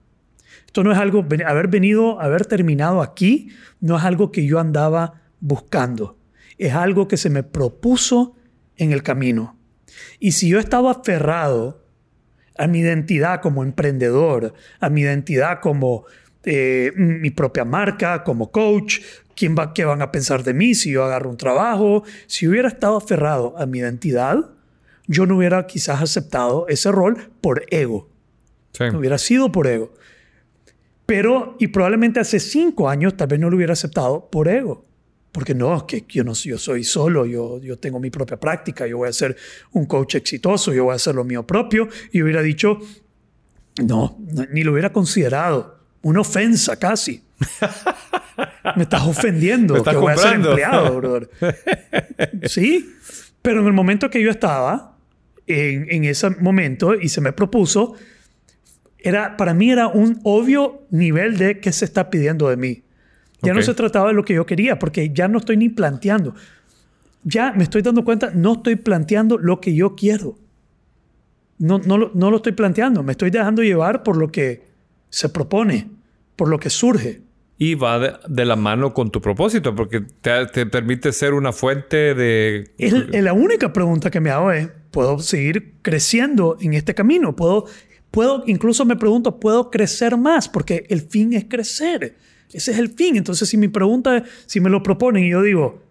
[0.69, 5.23] Esto no es algo, haber venido, haber terminado aquí, no es algo que yo andaba
[5.39, 6.19] buscando.
[6.59, 8.35] Es algo que se me propuso
[8.77, 9.57] en el camino.
[10.19, 11.83] Y si yo estaba aferrado
[12.55, 16.05] a mi identidad como emprendedor, a mi identidad como
[16.43, 18.99] eh, mi propia marca, como coach,
[19.35, 22.03] ¿quién va, ¿qué van a pensar de mí si yo agarro un trabajo?
[22.27, 24.51] Si hubiera estado aferrado a mi identidad,
[25.07, 28.07] yo no hubiera quizás aceptado ese rol por ego.
[28.73, 28.83] Sí.
[28.91, 29.93] No hubiera sido por ego.
[31.09, 34.85] Pero, y probablemente hace cinco años tal vez no lo hubiera aceptado por ego.
[35.31, 38.85] Porque no, es que yo, no, yo soy solo, yo, yo tengo mi propia práctica,
[38.85, 39.35] yo voy a ser
[39.71, 41.89] un coach exitoso, yo voy a hacer lo mío propio.
[42.11, 42.77] Y hubiera dicho,
[43.83, 44.19] no,
[44.51, 45.79] ni lo hubiera considerado.
[46.03, 47.23] Una ofensa casi.
[48.75, 49.73] Me estás ofendiendo.
[49.73, 50.49] Me estás que voy a ser comprando.
[50.51, 51.29] empleado, brother.
[52.43, 52.93] sí,
[53.41, 54.95] pero en el momento que yo estaba,
[55.47, 57.95] en, en ese momento, y se me propuso,
[59.01, 62.83] era, para mí era un obvio nivel de qué se está pidiendo de mí.
[63.41, 66.35] Ya no se trataba de lo que yo quería, porque ya no estoy ni planteando.
[67.23, 70.37] Ya me estoy dando cuenta, no estoy planteando lo que yo quiero.
[71.57, 74.63] No, no, lo- no lo estoy planteando, me estoy dejando llevar por lo que
[75.09, 75.87] se propone,
[76.35, 77.21] por lo que surge.
[77.57, 81.51] Y va de, de la mano con tu propósito, porque te, te permite ser una
[81.51, 82.71] fuente de...
[82.77, 87.35] Es la única pregunta que me hago es, ¿puedo seguir creciendo en este camino?
[87.35, 87.65] ¿Puedo,
[88.11, 90.49] puedo, incluso me pregunto, ¿puedo crecer más?
[90.49, 92.15] Porque el fin es crecer.
[92.51, 93.15] Ese es el fin.
[93.15, 95.81] Entonces, si mi pregunta es, si me lo proponen y yo digo,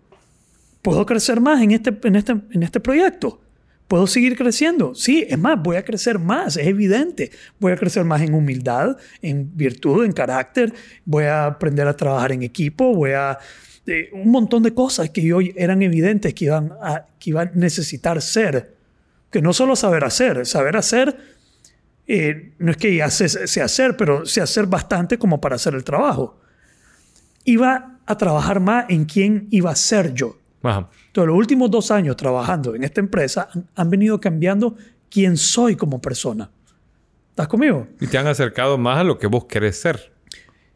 [0.82, 3.40] ¿puedo crecer más en este, en este, en este proyecto?
[3.86, 4.94] ¿Puedo seguir creciendo?
[4.94, 7.30] Sí, es más, voy a crecer más, es evidente.
[7.58, 10.74] Voy a crecer más en humildad, en virtud, en carácter.
[11.06, 12.94] Voy a aprender a trabajar en equipo.
[12.94, 13.38] Voy a...
[13.86, 17.52] eh, un montón de cosas que hoy eran evidentes que iban, a, que iban a
[17.54, 18.74] necesitar ser.
[19.30, 21.37] Que no solo saber hacer, saber hacer
[22.08, 25.84] eh, no es que ya sé, hacer, pero sé hacer bastante como para hacer el
[25.84, 26.40] trabajo.
[27.44, 30.38] Iba a trabajar más en quién iba a ser yo.
[30.62, 30.88] Ajá.
[31.06, 34.74] Entonces, los últimos dos años trabajando en esta empresa han, han venido cambiando
[35.10, 36.50] quién soy como persona.
[37.30, 37.86] ¿Estás conmigo?
[38.00, 40.12] Y te han acercado más a lo que vos querés ser.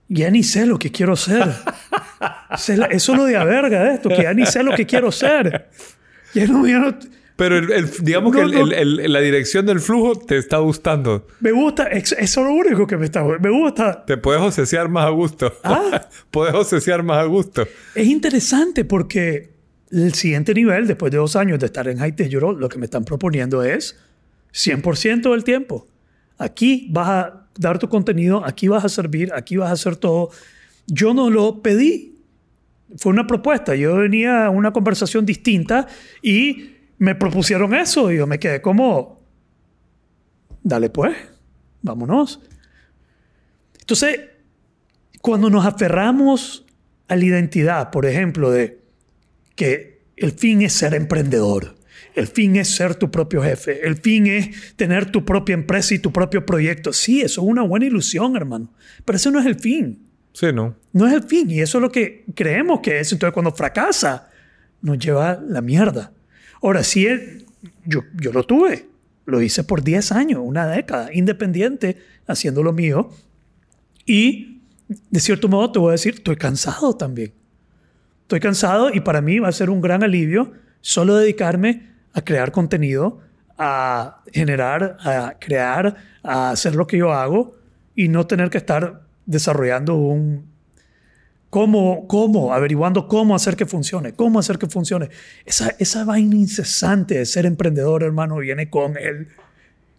[0.08, 1.48] Ya ni sé lo que quiero ser.
[2.68, 4.86] La- Eso es lo de a verga de esto, que ya ni sé lo que
[4.86, 5.70] quiero ser.
[6.34, 6.94] Ya no, ya no-
[7.42, 11.26] Pero el- el- digamos No, que el- la dirección del flujo te está gustando.
[11.40, 13.24] me gusta, es- eso es lo único que me está...
[13.24, 14.04] Me gusta.
[14.04, 15.52] Te puedes osesear más a gusto.
[15.64, 16.08] Ah.
[16.30, 17.66] puedes osesear más a gusto.
[17.96, 19.50] Es interesante porque
[19.90, 22.84] el siguiente nivel, después de dos años de estar en High Digital, lo que me
[22.84, 23.98] están proponiendo es
[24.52, 25.88] 100% del tiempo.
[26.38, 30.30] Aquí vas a dar tu contenido, aquí vas a servir, aquí vas a hacer todo.
[30.86, 32.20] Yo no lo pedí.
[32.98, 33.74] Fue una propuesta.
[33.74, 35.88] Yo venía a una conversación distinta
[36.22, 36.70] y
[37.02, 38.12] me propusieron eso.
[38.12, 39.20] Y yo me quedé como,
[40.62, 41.16] dale pues,
[41.82, 42.40] vámonos.
[43.80, 44.20] Entonces,
[45.20, 46.64] cuando nos aferramos
[47.08, 48.78] a la identidad, por ejemplo, de
[49.56, 51.74] que el fin es ser emprendedor,
[52.14, 55.98] el fin es ser tu propio jefe, el fin es tener tu propia empresa y
[55.98, 56.92] tu propio proyecto.
[56.92, 58.72] Sí, eso es una buena ilusión, hermano,
[59.04, 60.06] pero eso no es el fin.
[60.32, 60.76] Sí, ¿no?
[60.92, 63.10] No es el fin y eso es lo que creemos que es.
[63.10, 64.30] Entonces, cuando fracasa,
[64.82, 66.12] nos lleva la mierda.
[66.62, 67.46] Ahora, sí, él-
[67.84, 68.86] yo, yo lo tuve.
[69.24, 71.96] Lo hice por 10 años, una década, independiente,
[72.26, 73.10] haciendo lo mío.
[74.06, 74.60] Y,
[75.10, 77.32] de cierto modo, te voy a decir, estoy cansado también.
[78.22, 82.50] Estoy cansado y para mí va a ser un gran alivio solo dedicarme a crear
[82.50, 83.20] contenido,
[83.58, 87.54] a generar, a crear, a hacer lo que yo hago
[87.94, 90.50] y no tener que estar desarrollando un...
[91.52, 95.10] ¿Cómo, cómo, averiguando cómo hacer que funcione, cómo hacer que funcione.
[95.44, 98.94] Esa, esa vaina incesante de ser emprendedor, hermano, viene con.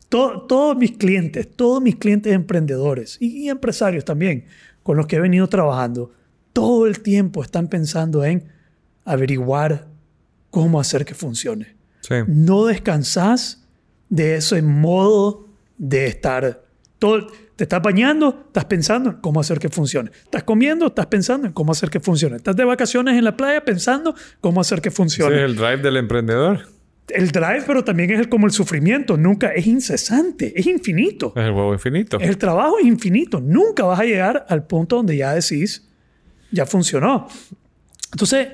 [0.10, 4.46] Todo- todos mis clientes, todos mis clientes emprendedores y, y empresarios también,
[4.82, 6.12] con los que he venido trabajando,
[6.54, 8.46] todo el tiempo están pensando en
[9.06, 9.88] averiguar
[10.50, 11.76] cómo hacer que funcione.
[12.02, 12.16] Sí.
[12.28, 13.64] No descansas
[14.10, 16.64] de ese modo de estar.
[16.98, 20.10] Todo, te estás bañando, estás pensando en cómo hacer que funcione.
[20.24, 22.36] Estás comiendo, estás pensando en cómo hacer que funcione.
[22.38, 25.36] Estás de vacaciones en la playa pensando cómo hacer que Ese funcione.
[25.38, 26.68] es el drive del emprendedor.
[27.10, 29.18] El drive, pero también es el- como el sufrimiento.
[29.18, 31.34] Nunca es incesante, es infinito.
[31.36, 32.18] Es el huevo infinito.
[32.20, 33.40] El trabajo es infinito.
[33.42, 35.88] Nunca vas a llegar al punto donde ya decís,
[36.52, 37.28] ya funcionó.
[38.14, 38.48] Entonces,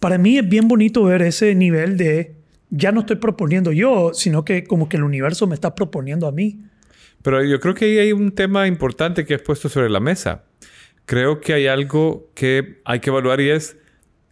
[0.00, 2.34] para mí es bien bonito ver ese nivel de,
[2.70, 6.32] ya no estoy proponiendo yo, sino que como que el universo me está proponiendo a
[6.32, 6.60] mí.
[7.22, 10.44] Pero yo creo que ahí hay un tema importante que has puesto sobre la mesa.
[11.06, 13.76] Creo que hay algo que hay que evaluar y es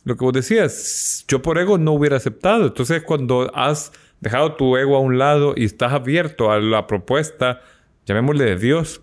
[0.05, 1.24] lo que vos decías.
[1.29, 2.66] Yo por ego no hubiera aceptado.
[2.66, 7.61] Entonces, cuando has dejado tu ego a un lado y estás abierto a la propuesta,
[8.07, 9.03] llamémosle de Dios,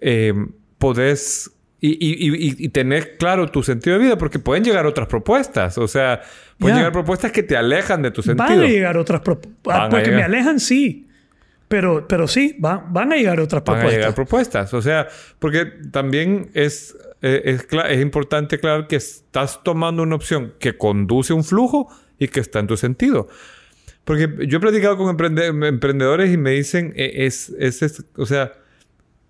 [0.00, 0.32] eh,
[0.78, 1.50] podés
[1.80, 5.78] y, y, y, y tener claro tu sentido de vida, porque pueden llegar otras propuestas.
[5.78, 6.20] O sea,
[6.58, 6.80] pueden Ya.
[6.80, 8.48] llegar propuestas que te alejan de tu sentido.
[8.48, 9.88] Van a llegar otras propuestas.
[9.90, 11.07] Porque me alejan, sí.
[11.68, 13.98] Pero, pero sí, van, van a llegar otras van a propuestas.
[14.00, 14.74] llegar propuestas.
[14.74, 20.54] O sea, porque también es, eh, es, es importante aclarar que estás tomando una opción
[20.58, 23.28] que conduce un flujo y que está en tu sentido.
[24.04, 28.24] Porque yo he platicado con emprende- emprendedores y me dicen, eh, es, es, es- o
[28.24, 28.54] sea,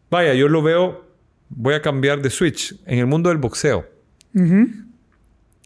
[0.09, 1.05] vaya, yo lo veo,
[1.49, 3.85] voy a cambiar de switch en el mundo del boxeo.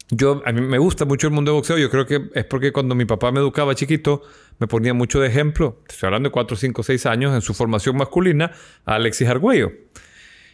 [0.09, 1.77] Yo, a mí me gusta mucho el mundo del boxeo.
[1.77, 4.21] Yo creo que es porque cuando mi papá me educaba chiquito,
[4.63, 7.97] me ponía mucho de ejemplo, estoy hablando de 4, 5, 6 años, en su formación
[7.97, 8.51] masculina,
[8.85, 9.73] a Alexis Argüello.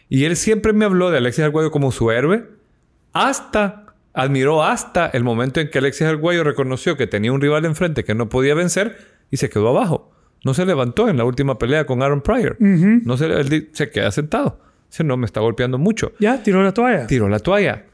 [0.08, 2.48] Y él siempre me habló de Alexis Argüello como su héroe,
[3.12, 8.02] hasta, admiró hasta el momento en que Alexis Arguello reconoció que tenía un rival enfrente
[8.02, 8.98] que no podía vencer
[9.30, 10.10] y se quedó abajo.
[10.44, 12.56] No se levantó en la última pelea con Aaron Pryor.
[12.58, 14.58] no se, él se queda sentado.
[14.90, 16.14] Dice, no, me está golpeando mucho.
[16.18, 17.06] Ya, tiró la toalla.
[17.06, 17.84] Tiró la toalla.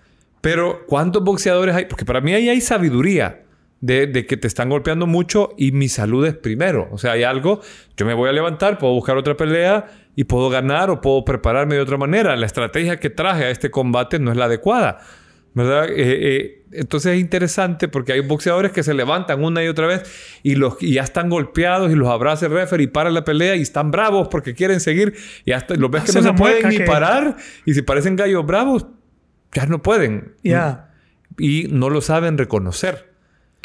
[0.40, 1.84] Pero, ¿cuántos boxeadores hay?
[1.84, 3.42] Porque para mí ahí hay sabiduría
[3.80, 6.88] de, de, que te están golpeando mucho y mi salud es primero.
[6.90, 7.60] O sea, hay algo,
[7.96, 11.74] yo me voy a levantar, puedo buscar otra pelea y puedo ganar o puedo prepararme
[11.74, 12.34] de otra manera.
[12.36, 14.98] La estrategia que traje a este combate no es la adecuada.
[15.56, 15.88] ¿Verdad?
[15.88, 20.02] Eh, eh, entonces es interesante porque hay boxeadores que se levantan una y otra vez
[20.42, 23.56] y, los, y ya están golpeados y los abraza el referee y para la pelea
[23.56, 25.14] y están bravos porque quieren seguir
[25.46, 28.86] y hasta los ves que no se pueden ni parar y si parecen gallos bravos,
[29.54, 30.34] ya no pueden.
[30.42, 30.90] Ya.
[31.38, 33.15] Y no lo saben reconocer.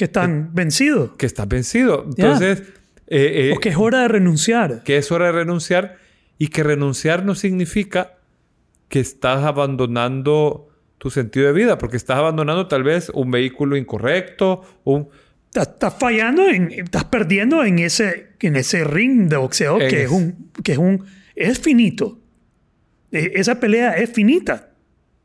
[0.01, 1.11] Que están vencidos.
[1.15, 2.05] Que están vencidos.
[2.17, 2.63] Entonces...
[3.05, 4.81] Eh, o que es hora de renunciar.
[4.81, 5.97] Que es hora de renunciar
[6.39, 8.15] y que renunciar no significa
[8.87, 14.63] que estás abandonando tu sentido de vida, porque estás abandonando tal vez un vehículo incorrecto,
[14.85, 15.07] un...
[15.53, 20.49] Estás, fallando, en, estás perdiendo en ese, en ese ring de boxeo que es, un,
[20.63, 21.05] que es un...
[21.35, 22.19] Es finito.
[23.11, 24.71] E, esa pelea es finita.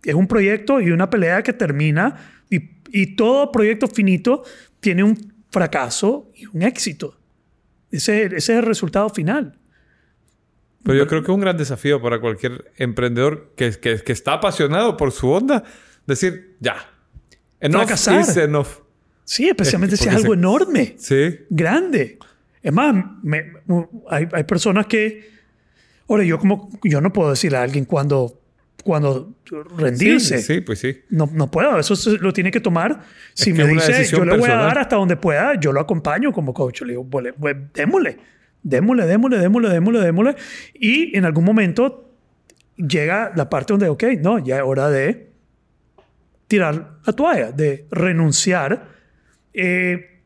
[0.05, 4.45] Es un proyecto y una pelea que termina y, y todo proyecto finito
[4.87, 7.19] tiene un fracaso y un éxito.
[7.91, 9.59] Ese, ese es el resultado final.
[10.85, 14.35] Pero yo creo que es un gran desafío para cualquier emprendedor que, que, que está
[14.35, 15.65] apasionado por su onda.
[16.07, 16.77] Decir, ya.
[17.59, 18.69] Enough is enough.
[19.25, 20.95] Sí, especialmente si es algo enorme.
[20.99, 21.37] Sí.
[21.51, 22.21] Grande.
[22.63, 22.95] Es más,
[24.09, 25.33] hay, hay, personas que...
[26.09, 26.71] Ahora, yo como...
[26.85, 28.41] Yo no puedo decirle a alguien cuando...
[28.87, 29.35] Cuando
[29.77, 30.39] rendirse.
[30.39, 30.97] Sí, sí pues sí.
[31.11, 31.79] No, no puedo.
[31.79, 33.03] Eso lo tiene que tomar.
[33.35, 36.55] Si me dice, yo le voy a dar hasta donde pueda, yo lo acompaño como
[36.55, 36.83] coach.
[36.83, 37.35] Le digo, pues,
[37.75, 38.19] démosle
[38.67, 40.37] démosle, démosle, démosle, démosle, démosle.
[40.75, 42.11] Y en algún momento
[42.77, 45.31] llega la parte donde, ok, no, ya es hora de
[46.49, 48.89] tirar la toalla, de renunciar
[49.55, 50.21] eh,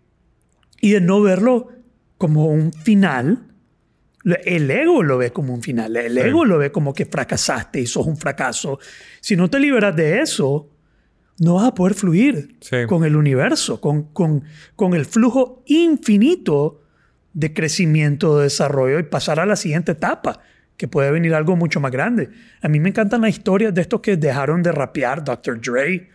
[0.81, 1.69] y de no verlo
[2.17, 3.47] como un final.
[4.25, 7.87] El ego lo ve como un final, el ego lo ve como que fracasaste y
[7.87, 8.79] sos un fracaso.
[9.21, 10.69] Si no te liberas de eso,
[11.39, 12.57] no vas a poder fluir
[12.87, 14.45] con el universo, con, con,
[14.77, 16.83] con el flujo infinito
[17.33, 20.41] de crecimiento, de desarrollo y pasar a la siguiente etapa,
[20.77, 22.29] que puede venir algo mucho más grande.
[22.61, 25.61] A mí me encantan las historias de estos que dejaron de rapear, Dr.
[25.61, 26.11] Dre.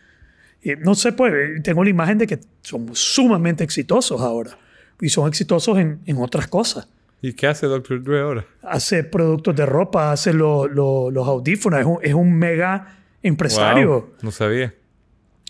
[0.80, 4.58] no sé, pues tengo la imagen de que son sumamente exitosos ahora
[5.02, 6.88] y son exitosos en, en otras cosas.
[7.22, 8.04] ¿Y qué hace Dr.
[8.04, 8.46] Dre ahora?
[8.62, 14.14] Hace productos de ropa, hace los audífonos, es un, es un, mega empresario.
[14.22, 14.74] no sabía.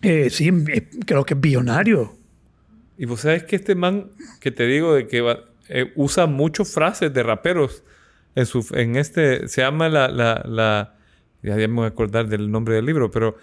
[0.02, 0.52] Eh, sí,
[1.06, 2.16] creo que es billonario.
[2.98, 6.72] Y vos sabes que este man que te digo de que va, eh, usa muchas
[6.72, 7.84] frases de raperos
[8.36, 10.96] en, su, en este, se llama la, la, la,
[11.42, 13.36] ya me voy a acordar del nombre del libro, pero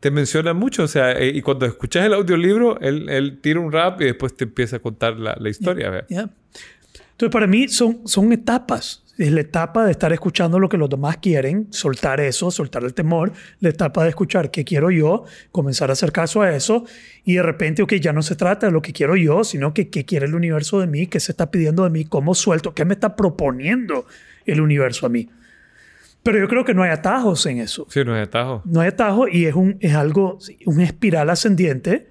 [0.00, 3.72] te menciona mucho, o sea, eh, y cuando escuchas el audiolibro, él, él tira un
[3.72, 6.06] rap y después te empieza a contar la, la historia.
[7.16, 9.02] Entonces, para mí son, son etapas.
[9.16, 12.92] Es la etapa de estar escuchando lo que los demás quieren, soltar eso, soltar el
[12.92, 16.84] temor, la etapa de escuchar qué quiero yo, comenzar a hacer caso a eso
[17.24, 19.88] y de repente, ok, ya no se trata de lo que quiero yo, sino que
[19.88, 22.84] qué quiere el universo de mí, qué se está pidiendo de mí, cómo suelto, qué
[22.84, 24.04] me está proponiendo
[24.44, 25.30] el universo a mí.
[26.22, 27.86] Pero yo creo que no hay atajos en eso.
[27.88, 28.66] Sí, no hay atajos.
[28.66, 32.10] No hay atajos y es, un, es algo, un espiral ascendiente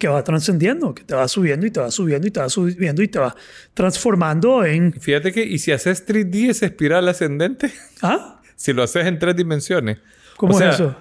[0.00, 3.02] que va trascendiendo, que te va subiendo y te va subiendo y te va subiendo
[3.02, 3.36] y te va
[3.72, 4.92] transformando en...
[4.92, 7.70] Fíjate que, ¿y si haces 3D es espiral ascendente?
[8.02, 8.40] ¿Ah?
[8.60, 9.96] si lo haces en tres dimensiones.
[10.36, 10.94] ¿Cómo es eso?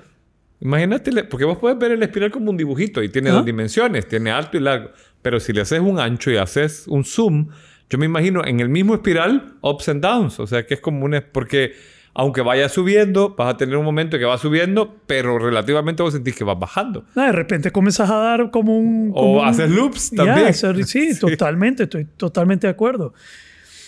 [0.62, 4.32] Imagínate, porque vos puedes ver el espiral como un dibujito y tiene dos dimensiones, tiene
[4.32, 4.92] alto y largo.
[5.22, 7.50] Pero si le haces un ancho y haces un zoom,
[7.90, 10.40] yo me imagino en el mismo espiral, ups and downs.
[10.40, 11.22] O sea, que es como un...
[11.34, 11.74] Porque
[12.14, 16.36] aunque vaya subiendo, vas a tener un momento que va subiendo, pero relativamente vos sentís
[16.36, 17.06] que vas bajando.
[17.16, 19.12] Ah, de repente comienzas a dar como un...
[19.14, 20.54] o haces loops también.
[20.86, 23.14] sí, totalmente, estoy totalmente de acuerdo.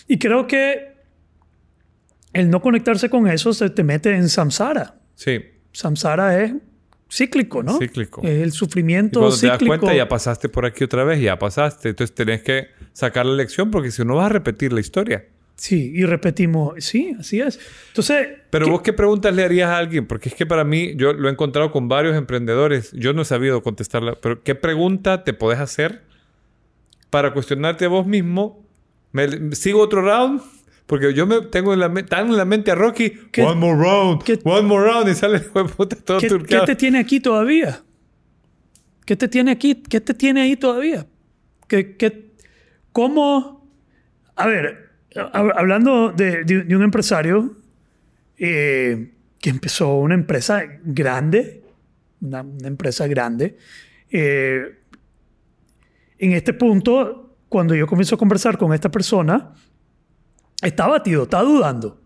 [0.07, 0.91] Y creo que
[2.33, 4.95] el no conectarse con eso se te mete en samsara.
[5.15, 5.41] Sí.
[5.73, 6.53] Samsara es
[7.11, 7.77] cíclico, ¿no?
[7.77, 8.21] Cíclico.
[8.23, 9.57] Es el sufrimiento y cuando cíclico.
[9.57, 11.89] te das cuenta, ya pasaste por aquí otra vez, ya pasaste.
[11.89, 15.25] Entonces tenés que sacar la lección porque si no vas a repetir la historia.
[15.61, 17.59] Sí, y repetimos, sí, así es.
[17.89, 18.29] Entonces...
[18.49, 20.07] Pero vos qué preguntas le harías a alguien?
[20.07, 23.25] Porque es que para mí, yo lo he encontrado con varios emprendedores, yo no he
[23.25, 26.01] sabido contestarla, pero ¿qué pregunta te podés hacer
[27.11, 28.65] para cuestionarte a vos mismo?
[29.11, 30.41] ¿Me, ¿Sigo otro round?
[30.87, 34.23] Porque yo me tengo en la, tan en la mente a Rocky, one more round,
[34.43, 37.83] one more round, y sale puta todo ¿qué, ¿Qué te tiene aquí todavía?
[39.05, 39.75] ¿Qué te tiene aquí?
[39.75, 41.05] ¿Qué te tiene ahí todavía?
[41.67, 42.31] ¿Qué, qué,
[42.91, 43.69] ¿Cómo?
[44.35, 47.55] A ver, hablando de, un empresario
[48.37, 51.63] eh, que empezó una empresa grande,
[52.21, 53.57] una, una empresa grande.
[54.09, 54.77] Eh,
[56.17, 59.53] en este punto, cuando yo comienzo a conversar con esta persona,
[60.61, 61.99] está batido, está dudando.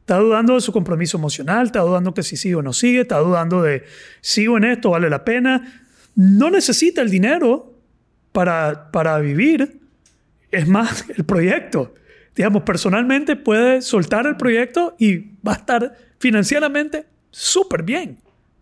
[0.00, 3.18] Está dudando de su compromiso emocional, está dudando que si sigue o no sigue, está
[3.18, 3.84] dudando de
[4.22, 5.84] sigo en esto, vale la pena.
[6.14, 7.78] No necesita el dinero
[8.32, 9.80] para, para vivir,
[10.50, 11.94] es más el proyecto.
[12.38, 18.16] Digamos, personalmente puede soltar el proyecto y va a estar financieramente súper bien,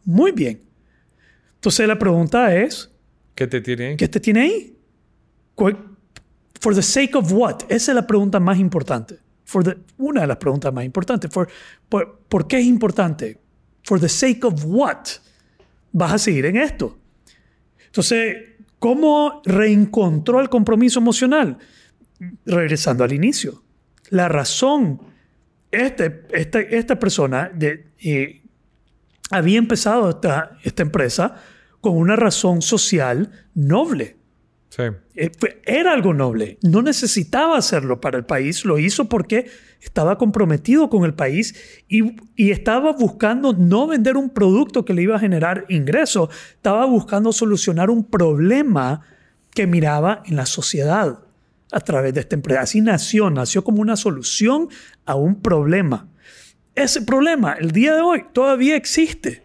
[0.06, 0.62] muy bien.
[1.56, 2.90] Entonces la pregunta es,
[3.34, 3.96] ¿Qué te tiene ahí?
[3.98, 4.78] ¿qué te tiene ahí?
[5.54, 5.76] ¿Cuál-
[6.58, 7.64] For the sake of what?
[7.68, 9.18] Esa es la pregunta más importante.
[9.44, 11.30] For the- una de las preguntas más importantes.
[11.30, 11.46] For-
[11.90, 13.38] por, ¿Por qué es importante?
[13.84, 15.04] For the sake of what?
[15.92, 16.96] Vas a seguir en esto.
[17.84, 18.36] Entonces,
[18.78, 21.58] ¿cómo reencontró el compromiso emocional?
[22.46, 23.62] Regresando al inicio.
[24.10, 25.00] La razón,
[25.70, 28.42] este, esta, esta persona de, eh,
[29.30, 31.36] había empezado esta, esta empresa
[31.80, 34.16] con una razón social noble.
[34.68, 34.82] Sí.
[35.14, 35.30] Eh,
[35.64, 36.58] Era algo noble.
[36.62, 38.64] No necesitaba hacerlo para el país.
[38.64, 39.50] Lo hizo porque
[39.80, 41.54] estaba comprometido con el país
[41.88, 46.28] y, y estaba buscando no vender un producto que le iba a generar ingresos.
[46.54, 49.02] Estaba buscando solucionar un problema
[49.54, 51.20] que miraba en la sociedad
[51.72, 52.60] a través de esta empresa.
[52.62, 53.30] Así nació.
[53.30, 54.68] Nació como una solución
[55.04, 56.08] a un problema.
[56.74, 59.42] Ese problema, el día de hoy, todavía existe.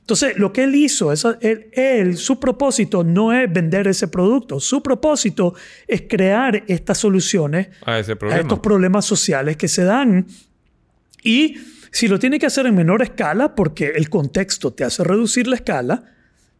[0.00, 4.60] Entonces, lo que él hizo, eso- él, él, su propósito no es vender ese producto,
[4.60, 5.54] su propósito
[5.88, 10.26] es crear estas soluciones A ese a estos problemas sociales que se dan.
[11.24, 11.56] Y
[11.90, 15.56] si lo tiene que hacer en menor escala, porque el contexto te hace reducir la
[15.56, 16.04] escala,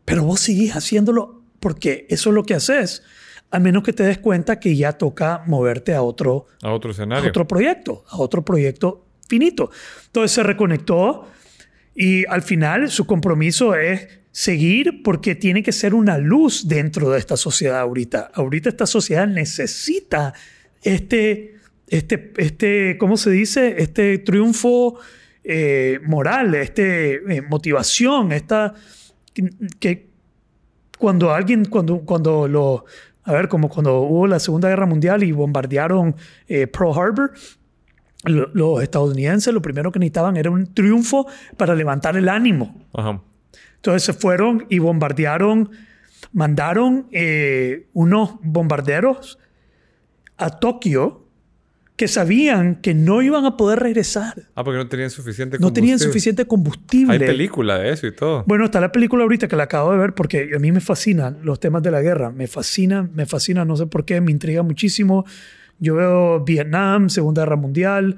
[0.04, 3.04] pero vos seguís haciéndolo porque eso es lo que haces,
[3.50, 6.92] a menos que te des cuenta que ya toca moverte a otro, A otro a
[6.92, 7.28] escenario.
[7.28, 9.70] otro proyecto, a otro proyecto finito.
[10.06, 11.26] Entonces se reconectó
[11.94, 17.18] y al final su compromiso es seguir porque tiene que ser una luz dentro de
[17.18, 18.30] esta sociedad ahorita.
[18.34, 20.34] Ahorita esta sociedad necesita
[20.82, 21.56] este,
[21.88, 23.76] este, este ¿cómo se dice?
[23.78, 24.98] Este triunfo
[25.42, 28.74] eh, moral, este eh, motivación, esta
[29.32, 30.06] que, que
[30.98, 32.84] cuando alguien, cuando, cuando lo,
[33.26, 36.14] a ver, como cuando hubo la Segunda Guerra Mundial y bombardearon
[36.48, 37.32] eh, Pearl Harbor,
[38.24, 42.80] lo- los estadounidenses lo primero que necesitaban era un triunfo para levantar el ánimo.
[42.94, 43.20] Ajá.
[43.76, 45.70] Entonces se fueron y bombardearon,
[46.32, 49.38] mandaron eh, unos bombarderos
[50.38, 51.25] a Tokio
[51.96, 54.34] que sabían que no iban a poder regresar.
[54.54, 56.12] Ah, porque no tenían suficiente No tenían combustible.
[56.12, 57.12] suficiente combustible.
[57.14, 58.44] Hay película de eso y todo.
[58.46, 61.38] Bueno, está la película ahorita que la acabo de ver porque a mí me fascinan
[61.42, 62.30] los temas de la guerra.
[62.30, 65.24] Me fascina, me fascina, no sé por qué, me intriga muchísimo.
[65.78, 68.16] Yo veo Vietnam, Segunda Guerra Mundial,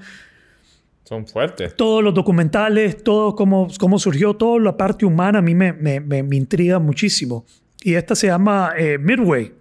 [1.05, 1.75] Son fuertes.
[1.77, 6.01] todos los documentales, todo cómo, cómo surgió, toda la parte humana a mí me, me,
[6.01, 7.47] me, me intriga muchísimo.
[7.83, 9.53] Y esta se llama eh, Midway,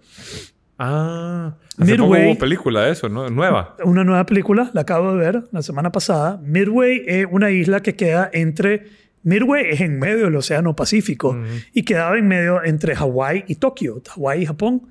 [0.79, 1.55] Ah.
[1.77, 3.29] Hace poco hubo película de eso, ¿no?
[3.29, 3.75] Nueva.
[3.83, 6.39] una nueva película, la acabo de ver la semana pasada.
[6.43, 8.85] Midway es una isla que queda entre...
[9.23, 11.37] Midway es en medio del Océano Pacífico
[11.73, 14.83] y quedaba en medio entre Hawái y Tokio, Hawái y Japón.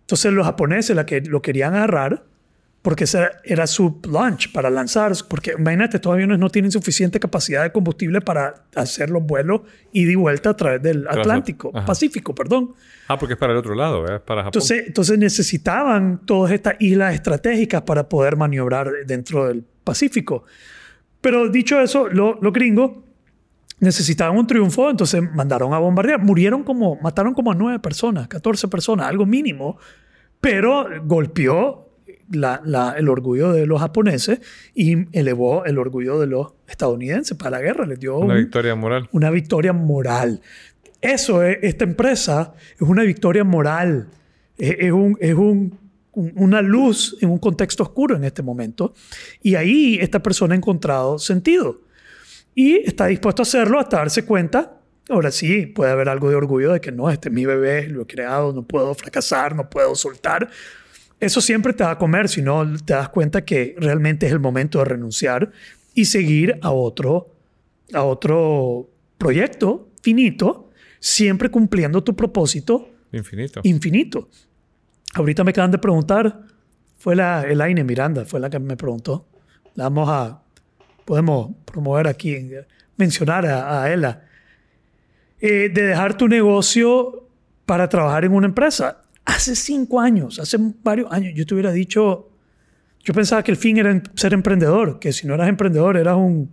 [0.00, 2.22] Entonces los japoneses la que, lo querían agarrar
[2.82, 7.62] porque ese era su launch para lanzar, porque imagínate, estos aviones no tienen suficiente capacidad
[7.62, 9.60] de combustible para hacer los vuelos
[9.92, 11.86] ida y vuelta a través del Atlántico, Ajá.
[11.86, 12.74] Pacífico, perdón.
[13.06, 14.16] Ah, porque es para el otro lado, ¿eh?
[14.16, 14.48] es para Japón.
[14.48, 20.44] Entonces, entonces necesitaban todas estas islas estratégicas para poder maniobrar dentro del Pacífico.
[21.20, 22.90] Pero dicho eso, lo- los gringos
[23.78, 26.20] necesitaban un triunfo, entonces mandaron a bombardear.
[26.20, 29.76] Murieron como, mataron como a nueve personas, 14 personas, algo mínimo,
[30.40, 31.88] pero golpeó
[32.30, 34.40] la- la- el orgullo de los japoneses
[34.74, 37.86] y elevó el orgullo de los estadounidenses para la guerra.
[37.86, 39.08] Les dio Una un- victoria moral.
[39.12, 40.40] una victoria moral.
[41.00, 44.08] Eso es, esta empresa es una victoria moral.
[44.56, 45.78] Es, es un, es un-
[46.12, 48.94] un- una luz en un contexto oscuro en este momento.
[49.42, 51.80] Y ahí esta persona ha encontrado sentido.
[52.54, 54.78] Y está dispuesto a hacerlo hasta darse cuenta.
[55.08, 58.02] Ahora sí, puede haber algo de orgullo de que no, este es mi bebé, lo
[58.02, 60.48] he creado, no puedo fracasar, no puedo soltar.
[61.22, 64.40] Eso siempre te va a comer si no te das cuenta que realmente es el
[64.40, 65.52] momento de renunciar
[65.94, 67.36] y seguir a otro,
[67.92, 73.60] a otro proyecto finito, siempre cumpliendo tu propósito Infinito.
[73.62, 74.28] infinito.
[75.14, 76.40] Ahorita me acaban de preguntar,
[76.98, 79.28] fue la Elaine Miranda, fue la que me preguntó.
[79.76, 80.42] La vamos a,
[81.04, 82.50] podemos promover aquí,
[82.96, 84.24] mencionar a, a ella.
[85.40, 87.28] Eh, de dejar tu negocio
[87.64, 89.01] para trabajar en una empresa.
[89.24, 92.30] Hace cinco años, hace varios años, yo te hubiera dicho,
[93.04, 96.16] yo pensaba que el fin era em- ser emprendedor, que si no eras emprendedor eras
[96.16, 96.50] un,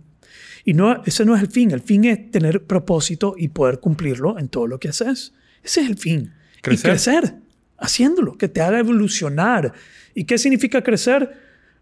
[0.64, 1.70] Y no, ese no es el fin.
[1.70, 5.32] El fin es tener propósito y poder cumplirlo en todo lo que haces.
[5.64, 6.32] Ese es el fin.
[6.60, 6.88] Crecer.
[6.88, 7.34] Y crecer,
[7.78, 9.72] haciéndolo, que te haga evolucionar.
[10.14, 11.30] ¿Y qué significa crecer?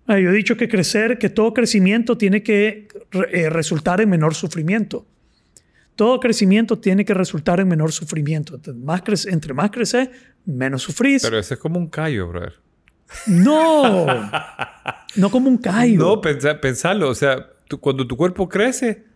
[0.06, 2.88] Ah, yo he dicho que crecer, que todo crecimiento tiene que
[3.32, 5.04] eh, resultar en menor sufrimiento.
[5.98, 8.54] Todo crecimiento tiene que resultar en menor sufrimiento.
[8.54, 10.08] Entre más, crece, entre más creces,
[10.46, 11.22] menos sufrís.
[11.24, 12.52] Pero ese es como un callo, brother.
[13.26, 14.06] No,
[15.16, 15.98] no como un callo.
[15.98, 17.08] No, pensa- pensalo.
[17.08, 19.06] O sea, tú- cuando tu cuerpo crece,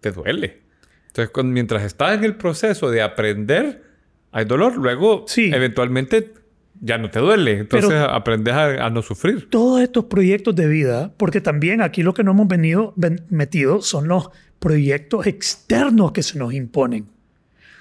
[0.00, 0.62] te duele.
[1.06, 3.84] Entonces, cuando- mientras estás en el proceso de aprender,
[4.32, 4.76] hay dolor.
[4.76, 5.50] Luego, Sí.
[5.54, 6.34] eventualmente,
[6.80, 7.58] ya no te duele.
[7.60, 9.48] Entonces, Pero- aprendes a, a no sufrir.
[9.50, 13.82] Todos estos proyectos de vida, porque también aquí lo que no hemos venido ven- metido
[13.82, 17.06] son los proyectos externos que se nos imponen.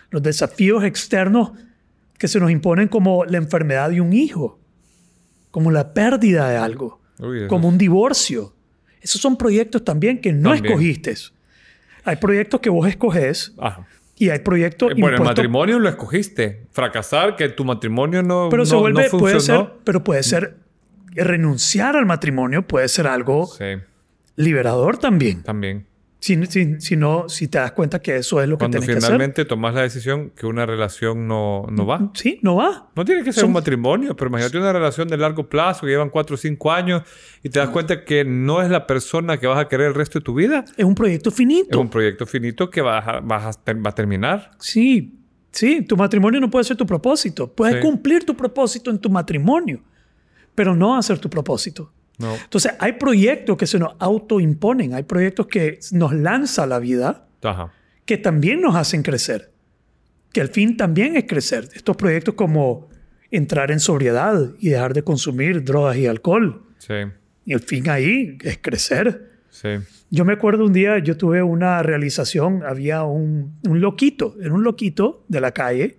[0.09, 1.51] Los desafíos externos
[2.17, 4.59] que se nos imponen como la enfermedad de un hijo,
[5.51, 8.53] como la pérdida de algo, Uy, eso como un divorcio.
[9.01, 10.65] Esos son proyectos también que no También.
[10.65, 11.15] escogiste.
[12.03, 13.85] Hay proyectos que vos escoges Ajá.
[14.17, 16.65] y hay proyectos Eh, Bueno, el impuestos matrimonio lo escogiste.
[16.71, 20.57] Fracasar, que tu matrimonio no, Pero no, se vuelve, no puede ser, pero puede ser
[21.13, 23.65] renunciar al matrimonio, puede ser algo Sí,
[24.35, 25.43] liberador también.
[25.43, 25.85] también.
[26.27, 28.91] Si, si, si no, si te das cuenta que eso es lo que tienes que
[28.91, 29.01] hacer.
[29.03, 32.11] finalmente tomas la decisión que una relación no, no va.
[32.15, 32.89] Sí, no va.
[32.97, 35.87] No tiene que ser Son- un matrimonio, pero imagínate una relación de largo plazo que
[35.87, 37.03] llevan 4 o 5 años
[37.43, 40.19] y te das cuenta que no es la persona que vas a querer el resto
[40.19, 40.65] de tu vida.
[40.75, 41.79] Es un proyecto Es finito.
[41.79, 44.51] un proyecto finito que vas a- vas a ter- va a terminar.
[44.59, 45.13] Sí,
[45.51, 45.81] sí.
[45.83, 47.53] Tu matrimonio no puede ser tu propósito.
[47.53, 47.81] Puedes Sí.
[47.81, 49.81] cumplir tu propósito en tu matrimonio,
[50.55, 51.93] pero no va a ser tu propósito.
[52.17, 52.35] No.
[52.35, 54.93] Entonces, hay proyectos que se nos autoimponen.
[54.93, 57.71] Hay proyectos que nos lanza la vida Ajá.
[58.05, 59.51] que también nos hacen crecer.
[60.33, 61.69] Que el fin también es crecer.
[61.73, 62.89] Estos proyectos como
[63.31, 66.63] entrar en sobriedad y dejar de consumir drogas y alcohol.
[66.79, 66.93] Sí,
[67.45, 69.31] Y el fin ahí es crecer.
[69.49, 69.69] sí.
[70.09, 74.63] Yo me acuerdo un día, yo tuve una realización, había un, un loquito, era un
[74.63, 75.97] loquito de la calle,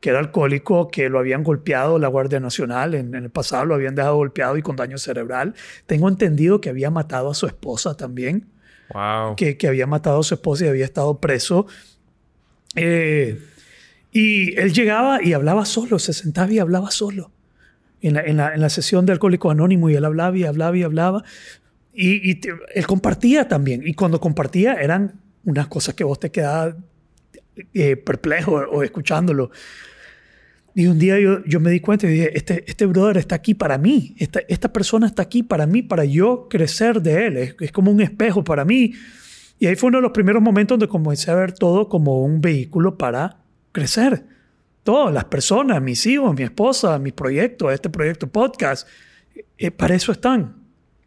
[0.00, 3.74] que era alcohólico, que lo habían golpeado la Guardia Nacional, en, en el pasado lo
[3.74, 5.54] habían dejado golpeado y con daño cerebral.
[5.86, 8.46] Tengo entendido que había matado a su esposa también,
[8.94, 9.36] Wow.
[9.36, 11.66] que, que había matado a su esposa y había estado preso.
[12.76, 13.40] Eh,
[14.12, 17.30] y él llegaba y hablaba solo, se sentaba y hablaba solo.
[18.02, 20.76] En la, en la- en la sesión de Alcohólicos Anónimos y él hablaba y hablaba
[20.76, 21.22] y hablaba.
[21.92, 23.82] Y, y te- él compartía también.
[23.86, 26.74] Y cuando compartía eran unas cosas que vos te quedabas
[27.74, 29.50] eh, perplejo o escuchándolo.
[30.74, 33.54] Y un día yo, yo me di cuenta y dije, este, este brother está aquí
[33.54, 34.14] para mí.
[34.18, 37.36] Esta, esta persona está aquí para mí, para yo crecer de él.
[37.36, 38.92] Es, es como un espejo para mí.
[39.58, 42.40] Y ahí fue uno de los primeros momentos donde comencé a ver todo como un
[42.40, 43.38] vehículo para
[43.72, 44.24] crecer.
[44.82, 48.88] Todas las personas, mis hijos, mi esposa, mis proyectos, este proyecto podcast,
[49.58, 50.56] eh, para eso están.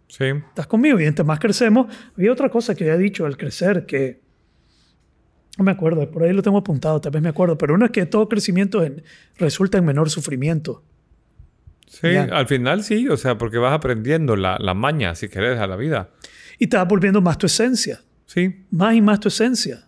[0.08, 0.26] Sí.
[0.26, 1.00] ¿Estás conmigo?
[1.00, 4.23] Y entre más crecemos, había otra cosa que había dicho al crecer que
[5.58, 7.92] no me acuerdo, por ahí lo tengo apuntado, tal vez me acuerdo, pero uno es
[7.92, 9.04] que todo crecimiento en-
[9.38, 10.84] resulta en menor sufrimiento.
[11.88, 12.24] Sí, Ya.
[12.24, 15.76] al final sí, o sea, porque vas aprendiendo la, la maña, si querés, a la
[15.76, 16.10] vida.
[16.58, 19.88] Y te vas volviendo más tu esencia, Sí, más y más tu esencia,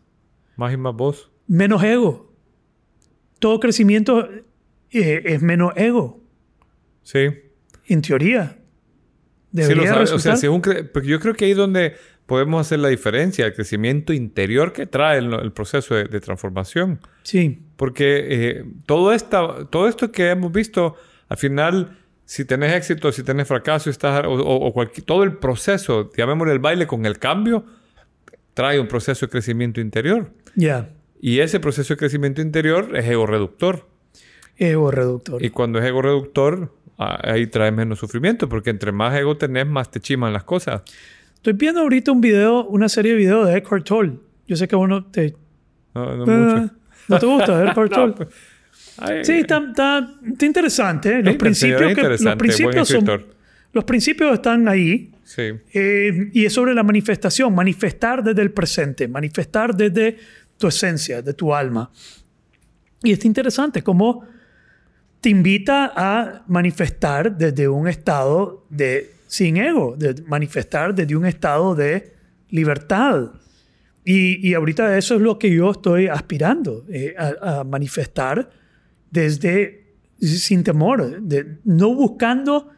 [0.56, 1.32] más y más vos.
[1.48, 2.32] menos ego.
[3.40, 4.30] Todo crecimiento
[4.92, 6.22] eh, es menos ego,
[7.04, 7.28] Sí.
[7.88, 8.58] en teoría.
[9.52, 10.12] Sí, lo Debería sabes.
[10.12, 10.38] O sea, resultar.
[10.38, 11.96] si es un cre- porque yo creo que ahí es donde
[12.26, 17.00] podemos hacer la diferencia, el crecimiento interior que trae el, el proceso de, de transformación.
[17.24, 20.96] Sí, Porque eh, todo, esta, todo esto que hemos visto,
[21.30, 25.34] al final, si tenés éxito, si tenés fracaso, estás, o, o- o cualquier- todo el
[25.38, 27.66] proceso, llamémosle el baile con el cambio,
[28.54, 30.32] trae un proceso de crecimiento interior.
[30.56, 30.90] ya,
[31.22, 33.88] Y ese proceso de crecimiento interior es ego reductor.
[34.58, 35.44] ego reductor.
[35.44, 39.68] Y cuando es ego reductor, ah, ahí trae menos sufrimiento, porque entre más ego tenés,
[39.68, 40.84] más te chiman las cosas.
[41.46, 44.14] Estoy viendo ahorita un video, una serie de videos de Eckhart Tolle.
[44.48, 45.36] Yo sé que uno te...
[45.94, 46.74] No, no Ah, mucho.
[47.08, 48.14] ¿No te gusta Eckhart No, Tolle?
[48.14, 48.30] pues,
[48.98, 51.20] ay, Sí, está, está- está interesante.
[51.20, 51.22] ¿eh?
[51.22, 53.26] Los Sí, principios, es que, los interesante, principios son,
[53.74, 55.12] los principios están ahí.
[55.24, 55.44] Sí.
[55.72, 60.18] eh, y es sobre la manifestación, manifestar desde el presente, manifestar desde
[60.58, 61.92] tu esencia, de tu alma.
[63.04, 64.26] Y está interesante cómo
[65.22, 71.76] te invita a manifestar desde un estado de sin ego, de manifestar desde un estado
[71.76, 72.14] de
[72.50, 73.32] libertad.
[74.04, 78.50] Y, y ahorita eso es lo que yo estoy aspirando, eh, a, a manifestar
[79.10, 82.70] desde sin temor, de, no buscando...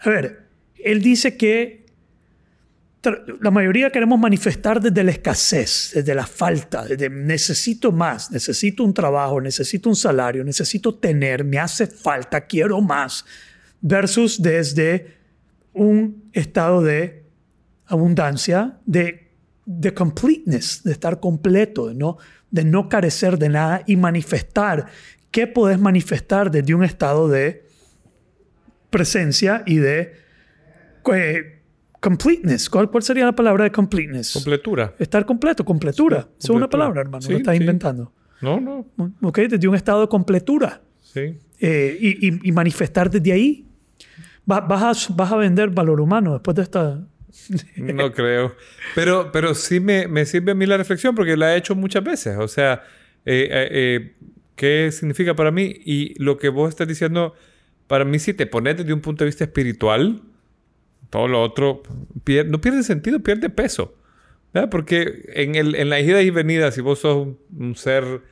[0.00, 0.46] A ver,
[0.76, 1.86] él dice que
[3.40, 8.92] la mayoría queremos manifestar desde la escasez, desde la falta, desde necesito más, necesito un
[8.92, 13.24] trabajo, necesito un salario, necesito tener, me hace falta, quiero más,
[13.80, 15.14] versus desde
[15.76, 17.24] un estado de
[17.86, 19.24] abundancia, de
[19.68, 22.18] de completeness, de estar completo, de no,
[22.52, 24.86] de no carecer de nada y manifestar.
[25.32, 27.64] ¿Qué podés manifestar desde un estado de
[28.90, 30.12] presencia y de
[31.12, 31.60] eh,
[32.00, 32.70] completeness?
[32.70, 34.32] ¿Cuál, ¿Cuál, sería la palabra de completeness?
[34.34, 34.94] Completura.
[35.00, 36.28] Estar completo, completura.
[36.40, 37.62] es una palabra, hermano, Sí, lo estás sí.
[37.62, 38.12] inventando.
[38.40, 38.86] No, no.
[39.22, 39.38] ¿Ok?
[39.40, 40.80] Desde un estado de completura.
[41.02, 41.38] Sí.
[41.58, 43.65] Eh, y, y- y manifestar desde ahí.
[44.50, 47.06] Va- vas, a, vas a vender valor humano después de esta...
[47.76, 48.54] No creo.
[48.94, 52.02] Pero, pero sí me, me sirve a mí la reflexión porque la he hecho muchas
[52.02, 52.38] veces.
[52.38, 52.84] O sea,
[53.26, 54.14] eh, eh, eh,
[54.54, 55.74] ¿qué significa para mí?
[55.84, 57.34] Y lo que vos estás diciendo,
[57.88, 60.22] para mí, si te pones desde un punto de vista espiritual,
[61.10, 61.82] todo lo otro
[62.24, 63.94] pier- no pierde sentido, pierde peso.
[64.54, 64.70] ¿verdad?
[64.70, 68.22] Porque en, el, en la ida y venida, si vos sos un, un ser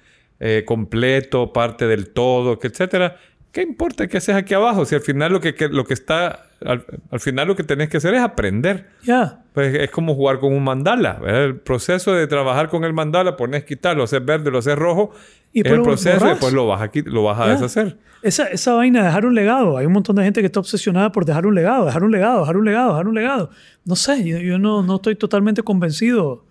[0.41, 3.19] eh, completo, parte del todo, que etcétera,
[3.55, 4.85] ¿qué importa qué haces aquí abajo?
[4.85, 7.89] Si al final lo que, que- lo que está, al, al final lo que tenés
[7.89, 8.89] que hacer es aprender.
[9.05, 9.43] Ya.
[9.55, 11.15] Pues es como jugar con un mandala.
[11.23, 11.45] ¿verdad?
[11.45, 15.13] El proceso de trabajar con el mandala, pones quitar, lo haces verde, lo haces rojo.
[15.53, 17.97] Y el proceso y después lo vas a, lo vas a deshacer.
[18.23, 19.77] Esa, esa vaina de dejar un legado.
[19.79, 22.41] Hay un montón de gente que está obsesionada por dejar un legado, dejar un legado,
[22.41, 23.51] dejar un legado, dejar un legado.
[23.85, 26.45] No sé, yo, yo no, no estoy totalmente convencido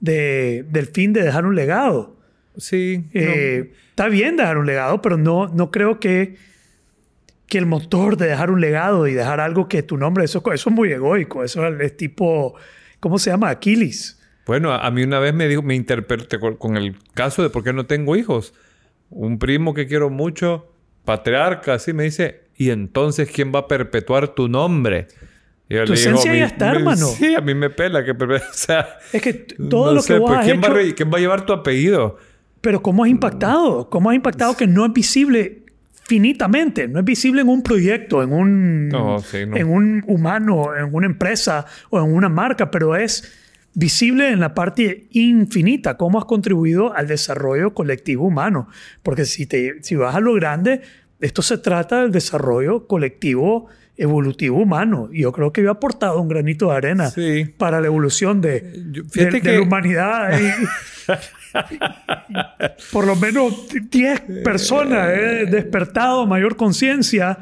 [0.00, 2.16] de, del fin de dejar un legado.
[2.58, 3.04] Sí.
[3.14, 3.20] no.
[3.20, 6.36] Eh, Está bien dejar un legado, pero no, no creo que,
[7.48, 10.70] que el motor de dejar un legado y dejar algo que tu nombre, eso, eso
[10.70, 11.42] es muy egoico.
[11.42, 12.54] Eso es tipo,
[13.00, 13.48] ¿cómo se llama?
[13.50, 14.20] Aquiles.
[14.46, 17.50] Bueno, a a mí una vez me dijo, me interpreté con, con el caso de
[17.50, 18.54] por qué no tengo hijos.
[19.10, 20.70] Un primo que quiero mucho,
[21.04, 25.08] patriarca, así me dice, ¿y entonces quién va a perpetuar tu nombre?
[25.68, 27.06] Y yo Tu esencia "Mi- ya está, mi- hermano".
[27.18, 30.18] Sí, a mí me pela que O sea, Es que todo no lo sé, que
[30.20, 32.18] vos pues, has ¿quién, va a ¿quién va a llevar tu apellido?
[32.68, 33.88] Pero ¿cómo has impactado?
[33.88, 35.62] ¿Cómo has impactado que no es visible
[36.04, 36.86] finitamente?
[36.86, 39.56] No es visible en un proyecto, en un, No, sí, no.
[39.56, 43.32] en un humano, en una empresa o en una marca, pero es
[43.72, 45.96] visible en la parte infinita.
[45.96, 48.68] ¿Cómo has contribuido al desarrollo colectivo humano?
[49.02, 50.82] Porque si, te, si vas a lo grande,
[51.20, 55.08] esto se trata del desarrollo colectivo evolutivo humano.
[55.10, 57.46] Y yo creo que yo he aportado un granito de arena Sí.
[57.56, 60.38] para la evolución de, Yo- de- fíjate de que- la humanidad.
[60.38, 60.52] y-
[62.92, 67.38] por lo menos 10 personas he despertado mayor conciencia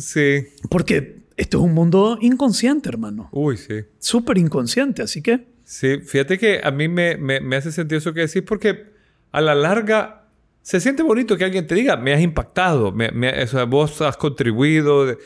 [0.00, 0.44] Sí.
[0.68, 3.28] porque esto es un mundo inconsciente, hermano.
[3.32, 3.84] Uy, sí.
[3.98, 8.14] Súper inconsciente, así que Sí, fíjate que a mí me, me- me hace sentido eso
[8.14, 8.86] que decís porque
[9.32, 10.24] a la larga
[10.62, 14.00] se siente bonito que alguien te diga, me has impactado, me, me- o sea, vos
[14.02, 15.16] has contribuido.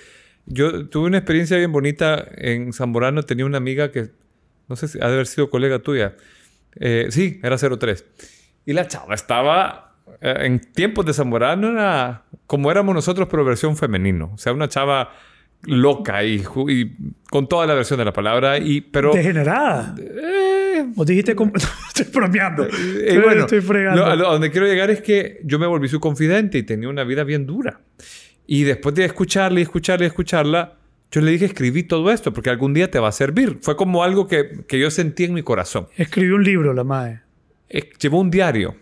[0.46, 4.10] Yo tuve una experiencia bien bonita en Zamorano, tenía una amiga que,
[4.68, 6.16] no sé si ha de haber sido colega tuya.
[6.76, 8.04] Eh, sí, era 03.
[8.66, 13.76] Y la chava estaba, eh, en tiempos de Zamorano, era como éramos nosotros, pero versión
[13.76, 14.30] femenino.
[14.34, 15.10] O sea, una chava
[15.64, 16.96] loca y, y
[17.30, 19.12] con toda la versión de la palabra, y, pero...
[19.12, 19.94] degenerada.
[19.98, 21.52] eh, Vos dijiste como...
[21.88, 22.64] estoy bromeando.
[22.66, 24.00] eh, bueno, estoy fregando.
[24.16, 27.04] lo- a donde quiero llegar es que yo me volví su confidente y tenía una
[27.04, 27.80] vida bien dura.
[28.46, 30.74] Y después de escucharla y escucharla y escucharla,
[31.12, 33.58] yo le dije, escribí todo esto porque algún día te va a servir.
[33.62, 35.86] Fue como algo que, que yo sentí en mi corazón.
[35.96, 37.20] Escribió un libro, la madre.
[37.68, 38.74] Eh, llevó un diario.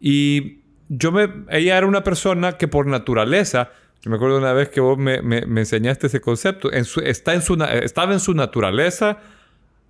[0.00, 1.28] Y yo me...
[1.50, 3.70] Ella era una persona que por naturaleza...
[4.02, 6.72] Yo me acuerdo una vez que vos me, me- me enseñaste ese concepto.
[6.72, 9.18] En su- está en su, estaba en su naturaleza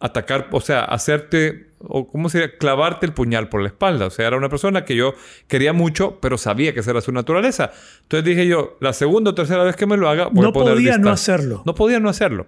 [0.00, 4.06] atacar, o sea, hacerte, o cómo sería, clavarte el puñal por la espalda.
[4.06, 5.14] O sea, era una persona que yo
[5.48, 7.72] quería mucho, pero sabía que esa era su naturaleza.
[8.02, 10.52] Entonces dije yo, la segunda o tercera vez que me lo haga, voy No a
[10.52, 11.62] poner podía no hacerlo.
[11.64, 12.46] No podía no hacerlo.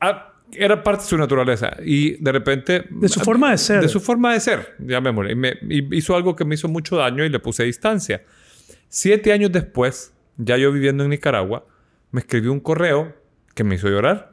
[0.00, 1.76] Ah, era parte de su naturaleza.
[1.84, 2.84] Y de repente...
[2.90, 3.80] De su forma de ser.
[3.80, 5.32] De su forma de ser, llamémosle.
[5.32, 8.22] Y, me, y hizo algo que me hizo mucho daño y le puse distancia.
[8.88, 11.66] Siete años después, ya yo viviendo en Nicaragua,
[12.10, 13.14] me escribió un correo
[13.54, 14.32] que me hizo llorar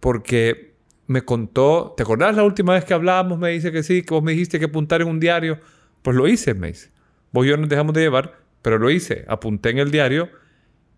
[0.00, 0.69] porque
[1.10, 3.36] me contó, ¿te acordás la última vez que hablábamos?
[3.36, 5.58] Me dice que sí, que vos me dijiste que apuntar en un diario.
[6.02, 6.92] Pues lo hice, me dice.
[7.32, 9.24] Vos y yo nos dejamos de llevar, pero lo hice.
[9.26, 10.30] Apunté en el diario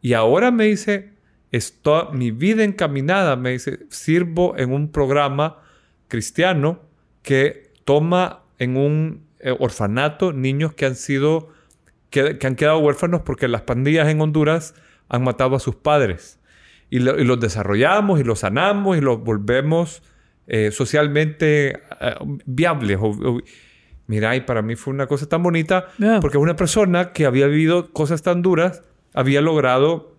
[0.03, 1.15] y ahora me dice,
[1.51, 5.63] está mi vida encaminada, me dice, sirvo en un programa
[6.09, 6.81] cristiano
[7.23, 11.49] que toma en un eh, orfanato niños que han sido,
[12.11, 14.75] que, que han quedado huérfanos porque las pandillas en Honduras
[15.09, 16.39] han matado a sus padres.
[16.95, 20.03] Y, lo- y los desarrollamos y los sanamos y los volvemos
[20.47, 21.70] eh, socialmente
[22.01, 22.14] eh,
[22.45, 22.99] viables.
[23.01, 23.40] O- o-
[24.09, 25.86] mira, y para mí fue una cosa tan bonita
[26.20, 28.82] porque una persona que había vivido cosas tan duras
[29.14, 30.18] había logrado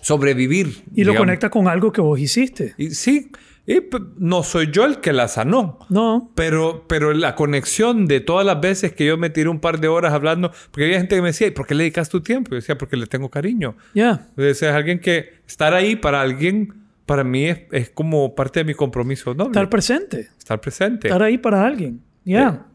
[0.00, 0.84] sobrevivir.
[0.94, 2.74] Y lo conecta con algo que vos hiciste.
[2.78, 3.32] Y sí,
[3.66, 5.78] y, p- no soy yo el que la sanó.
[5.88, 6.30] No.
[6.34, 9.88] Pero, pero la conexión de todas las veces que yo me tiré un par de
[9.88, 12.50] horas hablando, porque había gente que me decía, ¿y por qué le dedicas tu tiempo?
[12.50, 13.76] Yo decía, porque le tengo cariño.
[13.94, 14.28] Ya.
[14.36, 16.74] O sea, es alguien que estar ahí para alguien
[17.06, 19.50] para mí es, es como parte de mi compromiso noble.
[19.50, 20.28] Estar presente.
[20.38, 21.08] Estar presente.
[21.08, 22.00] Estar ahí para alguien.
[22.24, 22.66] Ya.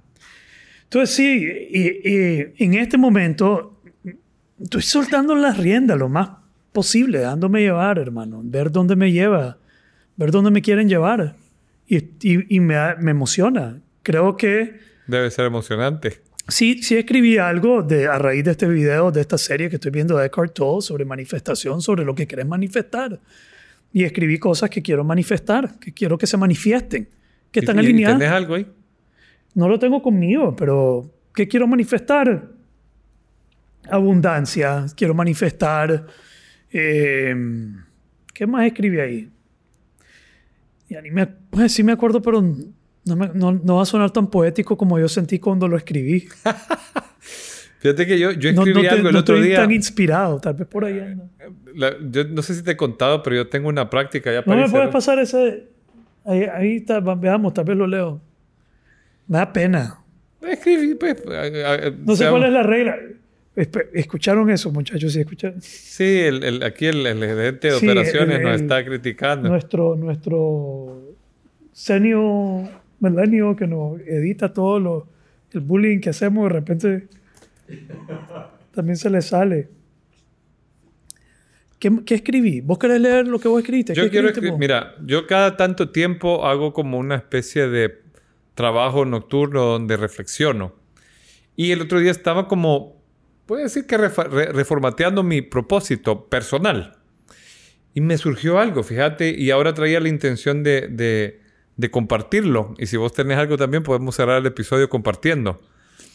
[0.83, 3.81] Entonces sí, y, y en este momento
[4.61, 6.29] estoy soltando las riendas lo más
[6.73, 8.41] posible, dándome llevar, hermano.
[8.43, 9.57] Ver dónde me lleva,
[10.22, 11.36] ver dónde me quieren llevar.
[11.88, 13.80] Y, y, y me, me emociona.
[14.03, 16.22] Creo que Debe ser emocionante.
[16.47, 19.91] sí, sí escribí algo de, a raíz de este video, de esta serie que estoy
[19.91, 23.19] viendo de Eckhart Tolle sobre manifestación, sobre lo que querés manifestar.
[23.93, 27.09] Y escribí cosas que quiero manifestar, que quiero que se manifiesten,
[27.51, 28.19] que están ¿Y- y alineadas.
[28.19, 28.65] ¿Tenés algo ahí?
[29.53, 32.47] No lo tengo conmigo, pero ¿qué quiero manifestar?
[33.89, 36.05] Abundancia, quiero manifestar...
[36.72, 37.36] eh,
[38.34, 39.30] ¿Qué más escribí ahí?
[40.91, 44.11] Ya ni me, pues sí me acuerdo, pero no, me- no- no va a sonar
[44.11, 46.27] tan poético como yo sentí cuando lo escribí.
[47.79, 49.57] Fíjate que yo, yo No, escribí no te- algo el no otro estoy día.
[49.57, 51.29] tan inspirado, tal vez por ahí ando.
[51.73, 54.45] La- yo no sé si te he contado, pero yo tengo una práctica ya No
[54.45, 55.67] para me ir puedes pasar ese...
[56.25, 58.21] Ahí, ahí está, veamos, tal vez lo leo.
[59.27, 59.97] Me da pena.
[60.41, 61.15] Escribí, pues.
[61.31, 61.51] eh,
[61.85, 62.97] eh, No sé seamos- cuál es la regla.
[63.56, 65.12] ¿Escucharon eso, muchachos?
[65.14, 65.62] Sí, escucharon.
[65.62, 69.49] Sí, el, el- aquí el, el gerente de Sí, operaciones nos está criticando.
[69.49, 71.16] nuestro, nuestro
[71.74, 75.08] senior milenio que nos edita todo lo,
[75.52, 77.08] el bullying que hacemos, de repente
[78.74, 79.70] también se le sale.
[81.80, 82.62] ¿Qué, qué escribí?
[82.62, 83.93] ¿Vos querés leer lo que vos escribiste?
[83.95, 87.99] Yo ¿Qué quiero escribir, mira, yo cada tanto tiempo hago como una especie de
[88.54, 90.74] trabajo nocturno donde reflexiono.
[91.56, 93.01] Y el otro día estaba como,
[93.52, 96.95] puedo decir que refa- re- reformateando mi propósito personal.
[97.93, 101.41] Y me surgió algo, fíjate, y ahora traía la intención de, de-
[101.76, 102.74] de compartirlo.
[102.78, 105.60] Y si vos tenés algo también, podemos cerrar el episodio compartiendo.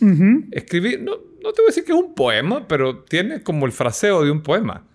[0.01, 0.47] Ujú.
[0.51, 3.73] Escribí, no, no te voy a decir que es un poema, pero tiene como el
[3.73, 4.87] fraseo de un poema.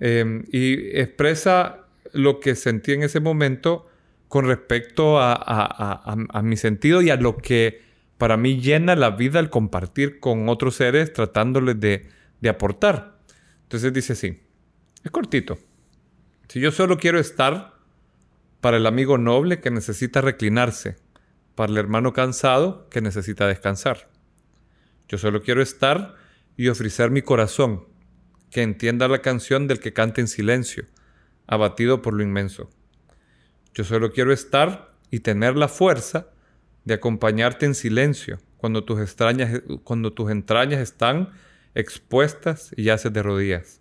[0.00, 1.80] Eh, y expresa
[2.14, 3.86] lo que sentí en ese momento
[4.28, 7.83] con respecto a, a- a- a- a mi sentido y a lo que
[8.24, 12.08] para mí llena la vida al compartir con otros seres tratándoles de,
[12.40, 13.18] de aportar.
[13.64, 14.40] Entonces dice así,
[15.02, 15.58] es cortito.
[16.48, 17.74] Si yo solo quiero estar
[18.62, 20.96] para el amigo noble que necesita reclinarse,
[21.54, 24.08] para el hermano cansado que necesita descansar.
[25.06, 26.14] Yo solo quiero estar
[26.56, 27.84] y ofrecer mi corazón,
[28.50, 30.86] que entienda la canción del que canta en silencio,
[31.46, 32.70] abatido por lo inmenso.
[33.74, 36.30] Yo solo quiero estar y tener la fuerza
[36.84, 41.30] de acompañarte en silencio cuando tus, extrañas, cuando tus entrañas están
[41.74, 43.80] expuestas y yaces de rodillas.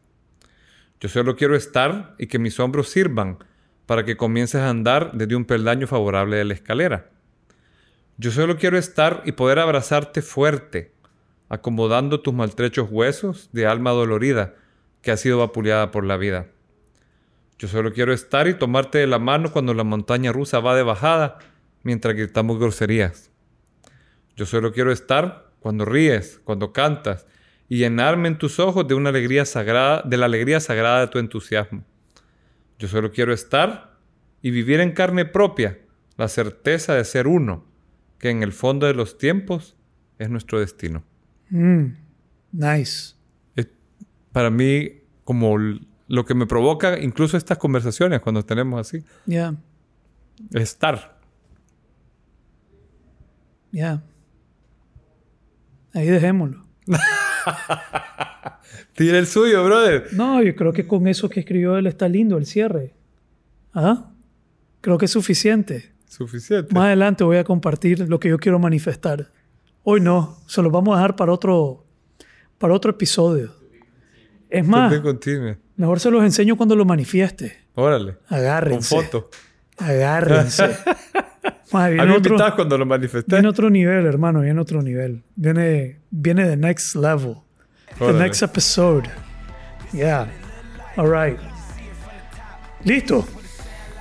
[0.99, 3.38] Yo solo quiero estar y que mis hombros sirvan
[3.86, 7.10] para que comiences a andar desde un peldaño favorable de la escalera.
[8.18, 10.93] Yo solo quiero estar y poder abrazarte fuerte,
[11.49, 14.56] acomodando tus maltrechos huesos de alma dolorida
[15.01, 16.47] que ha sido vapuleada por la vida.
[17.58, 20.84] Yo solo quiero estar y tomarte de la mano cuando la montaña rusa va de
[20.84, 21.39] bajada
[21.84, 23.29] mientras gritamos groserías.
[24.36, 27.27] Yo solo quiero estar cuando ríes, cuando cantas
[27.69, 31.19] y llenarme en tus ojos de una alegría sagrada, de la alegría sagrada de tu
[31.19, 31.86] entusiasmo.
[32.79, 33.97] Yo solo quiero estar
[34.41, 35.79] y vivir en carne propia
[36.17, 37.65] la certeza de ser uno,
[38.17, 39.75] que en el fondo de los tiempos
[40.19, 41.03] es nuestro destino.
[41.49, 41.86] Mm,
[42.51, 43.15] nice.
[43.55, 43.67] Es
[44.31, 49.55] para mí como lo que me provoca incluso estas conversaciones cuando tenemos así, Ya,
[50.51, 51.12] estar.
[53.74, 54.01] Ya.
[55.93, 56.63] Ahí dejémoslo.
[58.95, 60.07] Tira el suyo, brother.
[60.13, 62.93] No, yo creo que con eso que escribió él está lindo el cierre.
[63.74, 64.11] ¿Ah?
[64.82, 65.91] Creo que es suficiente.
[66.07, 66.74] Suficiente.
[66.74, 69.32] Más adelante voy a compartir lo que yo quiero manifestar.
[69.84, 71.86] Hoy no, se lo vamos a dejar para otro,
[72.57, 73.53] para otro episodio.
[74.49, 74.93] Es más,
[75.76, 77.57] mejor se los enseño cuando lo manifieste.
[77.74, 78.17] Órale.
[78.30, 78.95] Con Agárrense.
[78.95, 79.30] foto.
[79.78, 80.78] Agárrense.
[81.74, 83.36] Más, A mí me otro, invitabas cuando lo manifesté.
[83.36, 84.41] viene otro nivel, hermano.
[84.41, 85.24] Viene otro nivel.
[85.36, 87.38] Viene, viene the next level.
[87.97, 88.19] The Órale.
[88.19, 89.09] next episode.
[89.91, 90.28] Yeah.
[90.95, 91.39] All right.
[92.86, 93.26] Listo.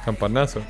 [0.05, 0.61] Campanazo.